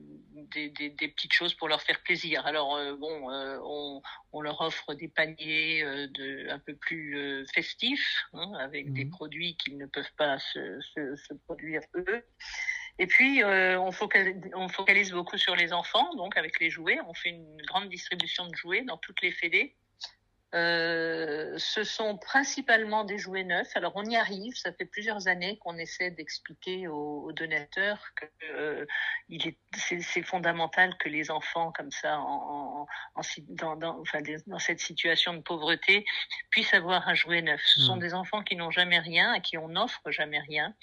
des, 0.54 0.70
des, 0.70 0.90
des, 0.90 1.08
petites 1.08 1.34
choses 1.34 1.56
pour 1.56 1.70
leur 1.70 1.82
faire 1.82 2.00
plaisir. 2.02 2.46
Alors 2.46 2.80
bon, 3.00 3.30
on, 3.64 4.02
on, 4.32 4.42
leur 4.42 4.62
offre 4.62 4.94
des 4.94 5.08
paniers 5.08 5.82
de 5.84 6.50
un 6.52 6.60
peu 6.60 6.76
plus 6.76 7.46
festifs, 7.52 8.26
hein, 8.34 8.54
avec 8.60 8.94
des 8.94 9.06
mmh. 9.06 9.10
produits 9.10 9.58
qu'ils 9.58 9.80
ne 9.80 9.88
peuvent 9.88 10.14
pas 10.18 10.38
se, 10.38 10.80
se, 10.82 11.16
se 11.16 11.34
produire 11.46 11.82
eux. 11.96 12.24
Et 13.00 13.08
puis, 13.08 13.44
euh, 13.44 13.80
on, 13.80 13.92
focalise, 13.92 14.36
on, 14.56 14.70
focalise, 14.70 15.12
beaucoup 15.12 15.38
sur 15.38 15.56
les 15.56 15.72
enfants, 15.74 16.16
donc 16.16 16.38
avec 16.38 16.60
les 16.60 16.70
jouets. 16.70 17.00
On 17.08 17.14
fait 17.14 17.30
une 17.30 17.58
grande 17.68 17.90
distribution 17.90 18.48
de 18.48 18.56
jouets 18.56 18.82
dans 18.84 18.98
toutes 18.98 19.22
les 19.22 19.32
fédés. 19.32 19.76
Euh, 20.56 21.56
ce 21.58 21.84
sont 21.84 22.18
principalement 22.18 23.04
des 23.04 23.18
jouets 23.18 23.44
neufs. 23.44 23.76
Alors 23.76 23.92
on 23.96 24.06
y 24.06 24.16
arrive. 24.16 24.56
Ça 24.56 24.72
fait 24.72 24.86
plusieurs 24.86 25.28
années 25.28 25.58
qu'on 25.60 25.78
essaie 25.78 26.10
d'expliquer 26.10 26.88
aux, 26.88 27.24
aux, 27.26 27.32
donateurs 27.34 28.02
que 28.16 28.26
euh, 28.54 28.86
il 29.28 29.46
est, 29.46 29.58
c'est, 29.76 30.22
fondamental 30.22 30.98
que 31.00 31.10
les 31.10 31.32
enfants 31.32 31.74
comme 31.74 31.92
ça, 31.92 32.20
en, 32.20 32.88
en, 33.16 33.22
dans, 33.50 33.76
dans, 33.76 34.00
enfin, 34.00 34.20
dans 34.48 34.60
cette 34.60 34.80
situation 34.80 35.34
de 35.34 35.42
pauvreté, 35.42 36.06
puissent 36.50 36.74
avoir 36.74 37.10
un 37.10 37.14
jouet 37.14 37.42
neuf. 37.42 37.62
Ce 37.66 37.82
sont 37.82 37.98
mmh. 37.98 38.00
des 38.00 38.14
enfants 38.14 38.42
qui 38.42 38.56
n'ont 38.56 38.72
jamais 38.72 39.00
rien, 39.00 39.34
à 39.34 39.42
qui 39.42 39.58
on 39.58 39.68
n'offre 39.68 40.12
jamais 40.12 40.40
rien. 40.40 40.74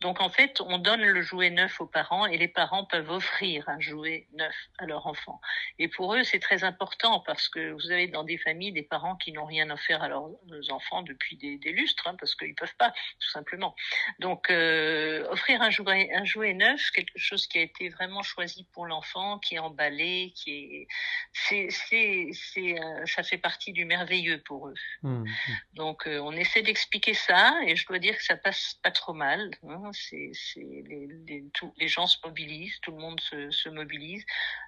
Donc 0.00 0.20
en 0.20 0.28
fait, 0.28 0.60
on 0.60 0.76
donne 0.76 1.00
le 1.00 1.22
jouet 1.22 1.48
neuf 1.48 1.80
aux 1.80 1.86
parents 1.86 2.26
et 2.26 2.36
les 2.36 2.48
parents 2.48 2.84
peuvent 2.84 3.10
offrir 3.10 3.66
un 3.68 3.80
jouet 3.80 4.26
neuf 4.34 4.54
à 4.78 4.84
leur 4.84 5.06
enfant. 5.06 5.40
Et 5.78 5.88
pour 5.88 6.14
eux, 6.14 6.22
c'est 6.22 6.38
très 6.38 6.64
important 6.64 7.20
parce 7.20 7.48
que 7.48 7.70
vous 7.70 7.90
avez 7.90 8.06
dans 8.06 8.22
des 8.22 8.36
familles 8.36 8.72
des 8.72 8.82
parents 8.82 9.16
qui 9.16 9.32
n'ont 9.32 9.46
rien 9.46 9.70
offert 9.70 10.02
à 10.02 10.08
leurs 10.08 10.30
enfants 10.70 11.02
depuis 11.02 11.36
des, 11.36 11.56
des 11.56 11.72
lustres, 11.72 12.06
hein, 12.06 12.16
parce 12.20 12.34
qu'ils 12.34 12.54
peuvent 12.54 12.76
pas, 12.76 12.90
tout 12.90 13.30
simplement. 13.30 13.74
Donc 14.18 14.50
euh, 14.50 15.26
offrir 15.30 15.62
un 15.62 15.70
jouet, 15.70 16.12
un 16.12 16.24
jouet 16.24 16.52
neuf, 16.52 16.90
quelque 16.90 17.16
chose 17.16 17.46
qui 17.46 17.58
a 17.58 17.62
été 17.62 17.88
vraiment 17.88 18.22
choisi 18.22 18.66
pour 18.74 18.84
l'enfant, 18.84 19.38
qui 19.38 19.54
est 19.54 19.60
emballé, 19.60 20.34
qui 20.36 20.50
est, 20.50 20.88
c'est, 21.32 21.68
c'est, 21.70 22.28
c'est, 22.34 22.78
euh, 22.78 23.06
ça 23.06 23.22
fait 23.22 23.38
partie 23.38 23.72
du 23.72 23.86
merveilleux 23.86 24.42
pour 24.42 24.68
eux. 24.68 24.74
Mmh, 25.02 25.22
mmh. 25.22 25.26
Donc 25.72 26.06
euh, 26.06 26.18
on 26.18 26.32
essaie 26.32 26.60
d'expliquer 26.60 27.14
ça 27.14 27.54
et 27.66 27.76
je 27.76 27.86
dois 27.86 27.98
dire 27.98 28.14
que 28.14 28.24
ça 28.24 28.36
passe 28.36 28.74
pas 28.82 28.90
trop 28.90 29.14
mal. 29.14 29.50
Hein 29.66 29.85
c'est, 29.92 30.32
les, 30.56 31.88
gens 31.88 32.06
se 32.06 32.18
mobilisent, 32.24 32.78
tout 32.80 32.92
le 32.92 32.98
monde 32.98 33.20
se, 33.20 33.50
se 33.50 33.68
mobilise, 33.68 34.24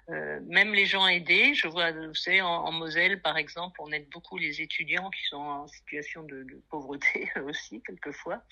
euh, 0.09 0.39
même 0.43 0.73
les 0.73 0.85
gens 0.85 1.07
aidés. 1.07 1.53
Je 1.53 1.67
vois, 1.67 1.91
vous 1.91 2.15
savez, 2.15 2.41
en, 2.41 2.71
Moselle, 2.71 3.21
par 3.21 3.37
exemple, 3.37 3.79
on 3.81 3.91
aide 3.91 4.09
beaucoup 4.09 4.37
les 4.37 4.61
étudiants 4.61 5.09
qui 5.09 5.23
sont 5.25 5.37
en 5.37 5.67
situation 5.67 6.23
de, 6.23 6.45
pauvreté 6.69 7.31
aussi, 7.45 7.81
quelquefois. 7.85 8.43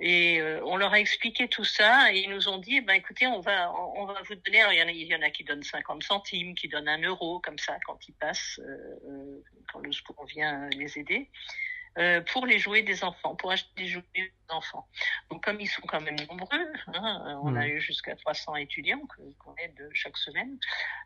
Et 0.00 0.40
euh, 0.40 0.60
on 0.64 0.76
leur 0.76 0.92
a 0.92 1.00
expliqué 1.00 1.48
tout 1.48 1.64
ça 1.64 2.12
et 2.12 2.20
ils 2.20 2.30
nous 2.30 2.48
ont 2.48 2.58
dit, 2.58 2.80
ben 2.80 2.94
écoutez, 2.94 3.26
on 3.26 3.40
va, 3.40 3.72
on, 3.72 4.06
va 4.06 4.22
vous 4.28 4.36
donner. 4.36 4.62
il 4.92 5.06
y 5.06 5.14
en 5.14 5.22
a, 5.22 5.30
qui 5.30 5.42
donnent 5.42 5.64
50 5.64 6.04
centimes, 6.04 6.54
qui 6.54 6.68
donnent 6.68 6.88
un 6.88 7.02
euro 7.02 7.40
comme 7.40 7.58
ça 7.58 7.76
quand 7.84 7.98
ils 8.06 8.14
passent, 8.14 8.60
euh 8.64 9.42
quand 9.72 9.80
le 9.80 9.92
secours 9.92 10.24
vient 10.26 10.68
les 10.70 10.98
aider. 10.98 11.28
Euh, 11.98 12.20
pour 12.32 12.46
les 12.46 12.58
jouets 12.58 12.82
des 12.82 13.02
enfants, 13.02 13.34
pour 13.34 13.50
acheter 13.50 13.70
des 13.76 13.88
jouets 13.88 14.04
des 14.14 14.30
enfants. 14.50 14.86
Donc 15.30 15.42
comme 15.42 15.60
ils 15.60 15.66
sont 15.66 15.82
quand 15.82 16.00
même 16.00 16.16
nombreux, 16.30 16.72
hein, 16.94 17.40
on 17.42 17.56
a 17.56 17.66
eu 17.66 17.80
jusqu'à 17.80 18.14
300 18.14 18.54
étudiants 18.56 19.02
qu'on 19.38 19.54
aide 19.56 19.88
chaque 19.94 20.16
semaine, 20.16 20.58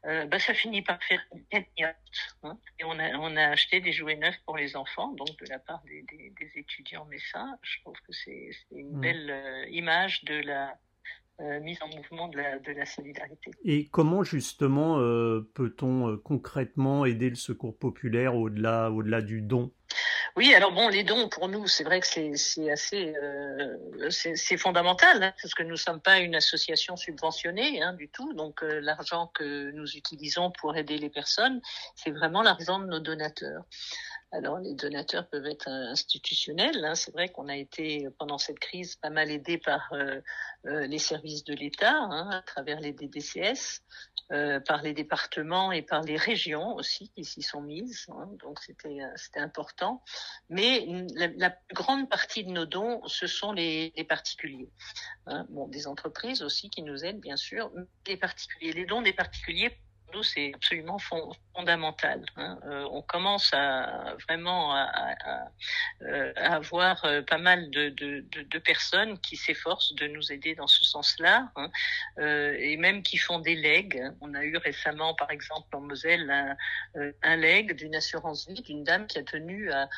euh, 0.05 0.27
bah, 0.27 0.39
ça 0.39 0.53
finit 0.53 0.83
par 0.83 1.03
faire 1.03 1.23
une 1.33 1.87
hein, 2.43 2.59
et 2.79 2.85
on 2.85 2.99
a, 2.99 3.09
on 3.17 3.37
a 3.37 3.49
acheté 3.49 3.81
des 3.81 3.93
jouets 3.93 4.17
neufs 4.17 4.39
pour 4.45 4.59
les 4.59 4.77
enfants, 4.77 5.13
donc 5.13 5.29
de 5.39 5.49
la 5.49 5.59
part 5.59 5.83
des, 5.85 6.03
des, 6.03 6.31
des 6.39 6.59
étudiants 6.59 7.09
ça, 7.33 7.47
Je 7.63 7.81
trouve 7.81 7.97
que 8.07 8.13
c'est 8.13 8.51
une 8.71 8.97
mmh. 8.97 9.01
belle 9.01 9.31
euh, 9.31 9.67
image 9.71 10.25
de 10.25 10.35
la 10.35 10.77
euh, 11.41 11.61
mise 11.61 11.79
en 11.83 11.89
mouvement 11.89 12.29
de 12.29 12.37
la, 12.37 12.59
de 12.59 12.73
la, 12.73 12.85
solidarité. 12.85 13.51
Et 13.65 13.89
comment 13.89 14.23
justement 14.23 14.99
euh, 15.01 15.41
peut-on 15.55 16.11
euh, 16.11 16.17
concrètement 16.17 17.05
aider 17.05 17.31
le 17.31 17.37
secours 17.37 17.77
populaire 17.77 18.37
au-delà 18.37 18.91
au-delà 18.91 19.23
du 19.23 19.41
don? 19.41 19.73
Oui, 20.37 20.55
alors 20.55 20.73
bon, 20.73 20.89
les 20.89 21.05
dons 21.05 21.29
pour 21.29 21.49
nous, 21.49 21.67
c'est 21.67 21.85
vrai 21.85 22.01
que 22.01 22.07
c'est 22.07 22.71
assez, 22.71 23.15
euh, 23.17 24.09
c'est 24.11 24.57
fondamental, 24.57 25.23
hein, 25.23 25.35
parce 25.43 25.55
que 25.55 25.63
nous 25.63 25.77
sommes 25.77 26.01
pas 26.01 26.21
une 26.21 26.35
association 26.35 26.97
subventionnée 26.97 27.83
hein, 27.83 27.93
du 27.93 28.09
tout. 28.09 28.33
Donc 28.33 28.63
euh, 28.63 28.81
l'argent 28.81 29.27
que 29.35 29.71
nous 29.73 29.97
utilisons 29.97 30.51
pour 30.51 30.75
aider 30.77 30.97
les 30.97 31.11
personnes, 31.11 31.61
c'est 31.97 32.11
vraiment 32.11 32.43
l'argent 32.43 32.79
de 32.79 32.87
nos 32.87 32.99
donateurs. 32.99 33.65
Alors 34.31 34.59
les 34.59 34.73
donateurs 34.73 35.29
peuvent 35.29 35.47
être 35.47 35.69
institutionnels. 35.69 36.83
Hein. 36.83 36.95
C'est 36.95 37.13
vrai 37.13 37.29
qu'on 37.29 37.49
a 37.49 37.57
été 37.57 38.09
pendant 38.19 38.39
cette 38.39 38.59
crise 38.59 38.97
pas 38.97 39.11
mal 39.11 39.31
aidé 39.31 39.59
par 39.59 39.93
euh 39.93 40.21
les 40.65 40.99
services 40.99 41.43
de 41.43 41.55
l'État 41.55 41.93
hein, 41.93 42.31
à 42.31 42.41
travers 42.43 42.79
les 42.79 42.93
DDCS, 42.93 43.83
euh, 44.31 44.61
par 44.61 44.83
les 44.83 44.95
départements 44.95 45.73
et 45.73 45.83
par 45.83 46.03
les 46.03 46.17
régions 46.17 46.75
aussi 46.77 47.11
qui 47.11 47.25
s'y 47.25 47.43
sont 47.43 47.61
mises. 47.61 48.07
Hein. 48.09 48.29
Donc 48.41 48.61
c'était 48.61 49.01
c'était 49.17 49.41
important. 49.41 50.03
Mais 50.49 50.87
la, 51.15 51.29
la, 51.37 51.57
grande 51.73 52.09
partie 52.09 52.45
de 52.45 52.51
nos 52.51 52.67
dons, 52.67 53.03
ce 53.07 53.27
sont 53.27 53.53
les, 53.53 53.93
les 53.97 54.05
particuliers. 54.05 54.71
Hein. 55.27 55.47
Bon, 55.51 55.69
des 55.69 55.87
entreprises 55.87 56.43
aussi 56.43 56.71
qui 56.71 56.83
nous 56.83 57.05
aident 57.05 57.21
bien 57.21 57.37
sûr, 57.37 57.71
les 58.07 58.17
particuliers. 58.17 58.73
Les 58.73 58.87
dons 58.87 59.03
des 59.03 59.13
particuliers 59.13 59.77
c'est 60.23 60.53
absolument 60.55 60.99
fondamental. 61.55 62.25
Hein. 62.37 62.59
Euh, 62.67 62.87
on 62.91 63.03
commence 63.03 63.53
vraiment 64.29 64.75
à, 64.75 65.15
euh, 66.03 66.33
avoir 66.37 67.05
euh, 67.05 67.23
pas 67.23 67.39
mal 67.39 67.71
de, 67.71 68.59
personnes 68.59 69.19
qui 69.19 69.37
s'efforcent 69.37 69.95
de 69.95 70.07
nous 70.07 70.33
aider 70.33 70.55
dans 70.55 70.67
ce 70.67 70.85
sens-là, 70.85 71.51
hein, 71.57 71.71
et 72.19 72.77
même 72.77 73.03
qui 73.03 73.17
font 73.17 73.39
des 73.39 73.57
legs. 73.57 74.03
On 74.21 74.35
a 74.35 74.45
eu 74.45 74.57
récemment, 74.57 75.15
par 75.15 75.31
exemple, 75.31 75.75
en 75.75 75.81
Moselle, 75.81 76.31
un, 76.31 76.57
un 77.23 77.37
leg 77.37 77.75
d'une 77.75 77.95
assurance 77.95 78.47
vie 78.49 78.63
d'une 78.63 78.85
dame 78.85 79.07
qui 79.07 79.19
a 79.19 79.23
tenu 79.23 79.73
à, 79.73 79.89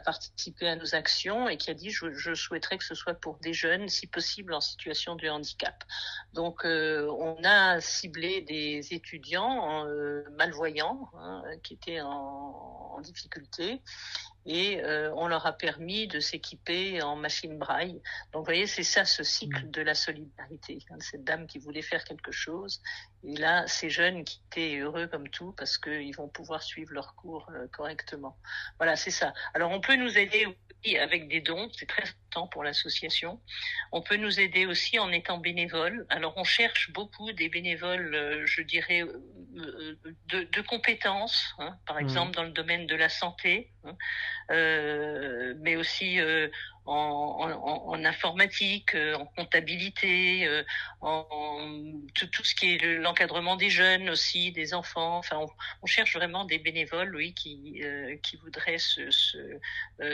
participer 0.00 0.68
à 0.68 0.76
nos 0.76 0.94
actions 0.94 1.48
et 1.48 1.56
qui 1.56 1.70
a 1.70 1.74
dit 1.74 1.90
je, 1.90 2.34
souhaiterais 2.34 2.78
que 2.78 2.84
ce 2.84 2.94
soit 2.94 3.14
pour 3.14 3.38
des 3.38 3.54
jeunes, 3.54 3.88
si 3.88 4.06
possible 4.06 4.52
en 4.52 4.60
situation 4.60 5.16
de 5.16 5.28
handicap. 5.28 5.84
Donc, 6.34 6.64
on 6.64 7.38
a 7.44 7.80
ciblé 7.80 8.42
des 8.42 8.92
étudiants 8.92 9.43
euh, 9.86 10.24
malvoyants 10.38 11.10
hein, 11.18 11.42
qui 11.62 11.74
étaient 11.74 12.00
en, 12.00 13.00
difficulté 13.02 13.82
et 14.46 14.80
euh, 14.82 15.12
on 15.16 15.26
leur 15.26 15.46
a 15.46 15.52
permis 15.52 16.06
de 16.06 16.20
s'équiper 16.20 17.02
en 17.02 17.16
machine 17.16 17.58
braille. 17.58 18.00
Donc 18.32 18.42
vous 18.42 18.44
voyez, 18.44 18.68
c'est 18.68 18.84
ça 18.84 19.04
ce 19.04 19.24
cycle 19.24 19.68
de 19.68 19.82
la 19.82 19.94
solidarité. 19.94 20.78
Hein, 20.90 20.96
cette 21.00 21.24
dame 21.24 21.46
qui 21.48 21.58
voulait 21.58 21.82
faire 21.82 22.04
quelque 22.04 22.30
chose, 22.30 22.80
et 23.24 23.34
là 23.36 23.66
ces 23.66 23.90
jeunes 23.90 24.24
qui 24.24 24.40
étaient 24.46 24.78
heureux 24.78 25.08
comme 25.08 25.28
tout 25.28 25.52
parce 25.52 25.76
qu'ils 25.76 26.14
vont 26.14 26.28
pouvoir 26.28 26.62
suivre 26.62 26.92
leur 26.92 27.16
cours 27.16 27.50
euh, 27.52 27.66
correctement. 27.72 28.38
Voilà, 28.78 28.94
c'est 28.94 29.10
ça. 29.10 29.34
Alors 29.54 29.72
on 29.72 29.80
peut 29.80 29.96
nous 29.96 30.16
aider 30.16 30.46
aussi 30.46 30.96
avec 30.98 31.28
des 31.28 31.40
dons, 31.40 31.68
c'est 31.76 31.86
très 31.86 32.04
important 32.34 32.46
pour 32.48 32.64
l'association. 32.64 33.40
On 33.92 34.02
peut 34.02 34.16
nous 34.16 34.40
aider 34.40 34.66
aussi 34.66 34.98
en 34.98 35.10
étant 35.12 35.38
bénévole. 35.38 36.06
Alors 36.08 36.34
on 36.36 36.44
cherche 36.44 36.92
beaucoup 36.92 37.32
des 37.32 37.48
bénévoles, 37.48 38.14
euh, 38.14 38.46
je 38.46 38.62
dirais, 38.62 39.02
euh, 39.02 39.96
de, 40.28 40.42
de 40.42 40.60
compétences, 40.62 41.54
hein, 41.58 41.76
par 41.86 41.96
mmh. 41.96 42.04
exemple 42.04 42.34
dans 42.34 42.42
le 42.42 42.50
domaine 42.50 42.86
de 42.86 42.96
la 42.96 43.08
santé. 43.08 43.70
Hein, 43.84 43.96
euh, 44.50 45.54
mais 45.60 45.76
aussi 45.76 46.20
euh, 46.20 46.48
en, 46.86 48.04
informatique, 48.04 48.94
en 48.94 49.24
comptabilité, 49.24 50.46
en, 51.00 51.24
tout, 52.14 52.26
tout, 52.26 52.44
ce 52.44 52.54
qui 52.54 52.74
est 52.74 52.98
l'encadrement 52.98 53.56
des 53.56 53.70
jeunes 53.70 54.10
aussi, 54.10 54.52
des 54.52 54.74
enfants. 54.74 55.16
Enfin, 55.16 55.40
on, 55.82 55.86
cherche 55.86 56.14
vraiment 56.14 56.44
des 56.44 56.58
bénévoles, 56.58 57.16
oui, 57.16 57.32
qui 57.32 57.82
qui 58.22 58.36
voudraient 58.36 58.76
se 58.76 59.08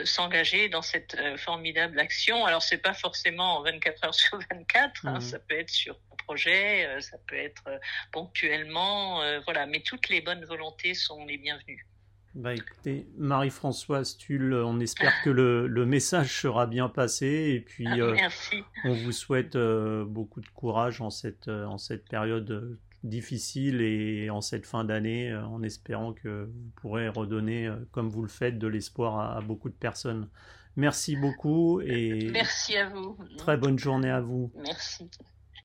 s'engager 0.05 0.69
dans 0.69 0.81
cette 0.81 1.17
formidable 1.37 1.99
action. 2.11 2.45
Alors 2.45 2.61
c'est 2.61 2.77
pas 2.77 2.93
forcément 2.93 3.63
24 3.63 4.05
heures 4.05 4.15
sur 4.27 4.37
24, 4.51 5.07
hein, 5.07 5.17
mmh. 5.17 5.21
ça 5.21 5.39
peut 5.39 5.57
être 5.57 5.69
sur 5.69 5.97
projet, 6.25 6.85
euh, 6.85 6.99
ça 7.01 7.17
peut 7.27 7.35
être 7.35 7.63
euh, 7.67 7.77
ponctuellement, 8.11 9.21
euh, 9.21 9.39
voilà. 9.45 9.65
Mais 9.65 9.81
toutes 9.81 10.09
les 10.09 10.21
bonnes 10.21 10.45
volontés 10.45 10.93
sont 10.93 11.25
les 11.25 11.37
bienvenues. 11.37 11.85
Bah 12.33 12.53
écoutez, 12.53 13.07
Marie-Françoise 13.17 14.17
Tulle, 14.17 14.53
on 14.53 14.79
espère 14.79 15.11
que 15.21 15.29
le, 15.29 15.67
le, 15.67 15.85
message 15.85 16.39
sera 16.39 16.65
bien 16.65 16.87
passé 16.87 17.27
et 17.27 17.59
puis 17.59 17.85
ah, 17.85 18.29
on 18.85 18.93
vous 18.93 19.11
souhaite 19.11 19.57
beaucoup 19.57 20.39
de 20.39 20.47
courage 20.47 21.01
en 21.01 21.09
cette, 21.09 21.49
en 21.49 21.77
cette 21.77 22.07
période 22.07 22.79
difficile 23.03 23.81
et 23.81 24.29
en 24.29 24.39
cette 24.39 24.65
fin 24.65 24.85
d'année 24.85 25.35
en 25.35 25.61
espérant 25.61 26.13
que 26.13 26.45
vous 26.45 26.71
pourrez 26.77 27.09
redonner, 27.09 27.69
comme 27.91 28.07
vous 28.07 28.21
le 28.21 28.29
faites, 28.29 28.57
de 28.57 28.67
l'espoir 28.67 29.35
à, 29.35 29.41
beaucoup 29.41 29.67
de 29.67 29.75
personnes. 29.75 30.29
Merci 30.75 31.15
beaucoup 31.15 31.81
et 31.81 32.29
merci 32.31 32.77
à 32.77 32.89
vous. 32.89 33.17
Très 33.37 33.57
bonne 33.57 33.77
journée 33.77 34.09
à 34.09 34.21
vous. 34.21 34.51
Merci. 34.55 35.09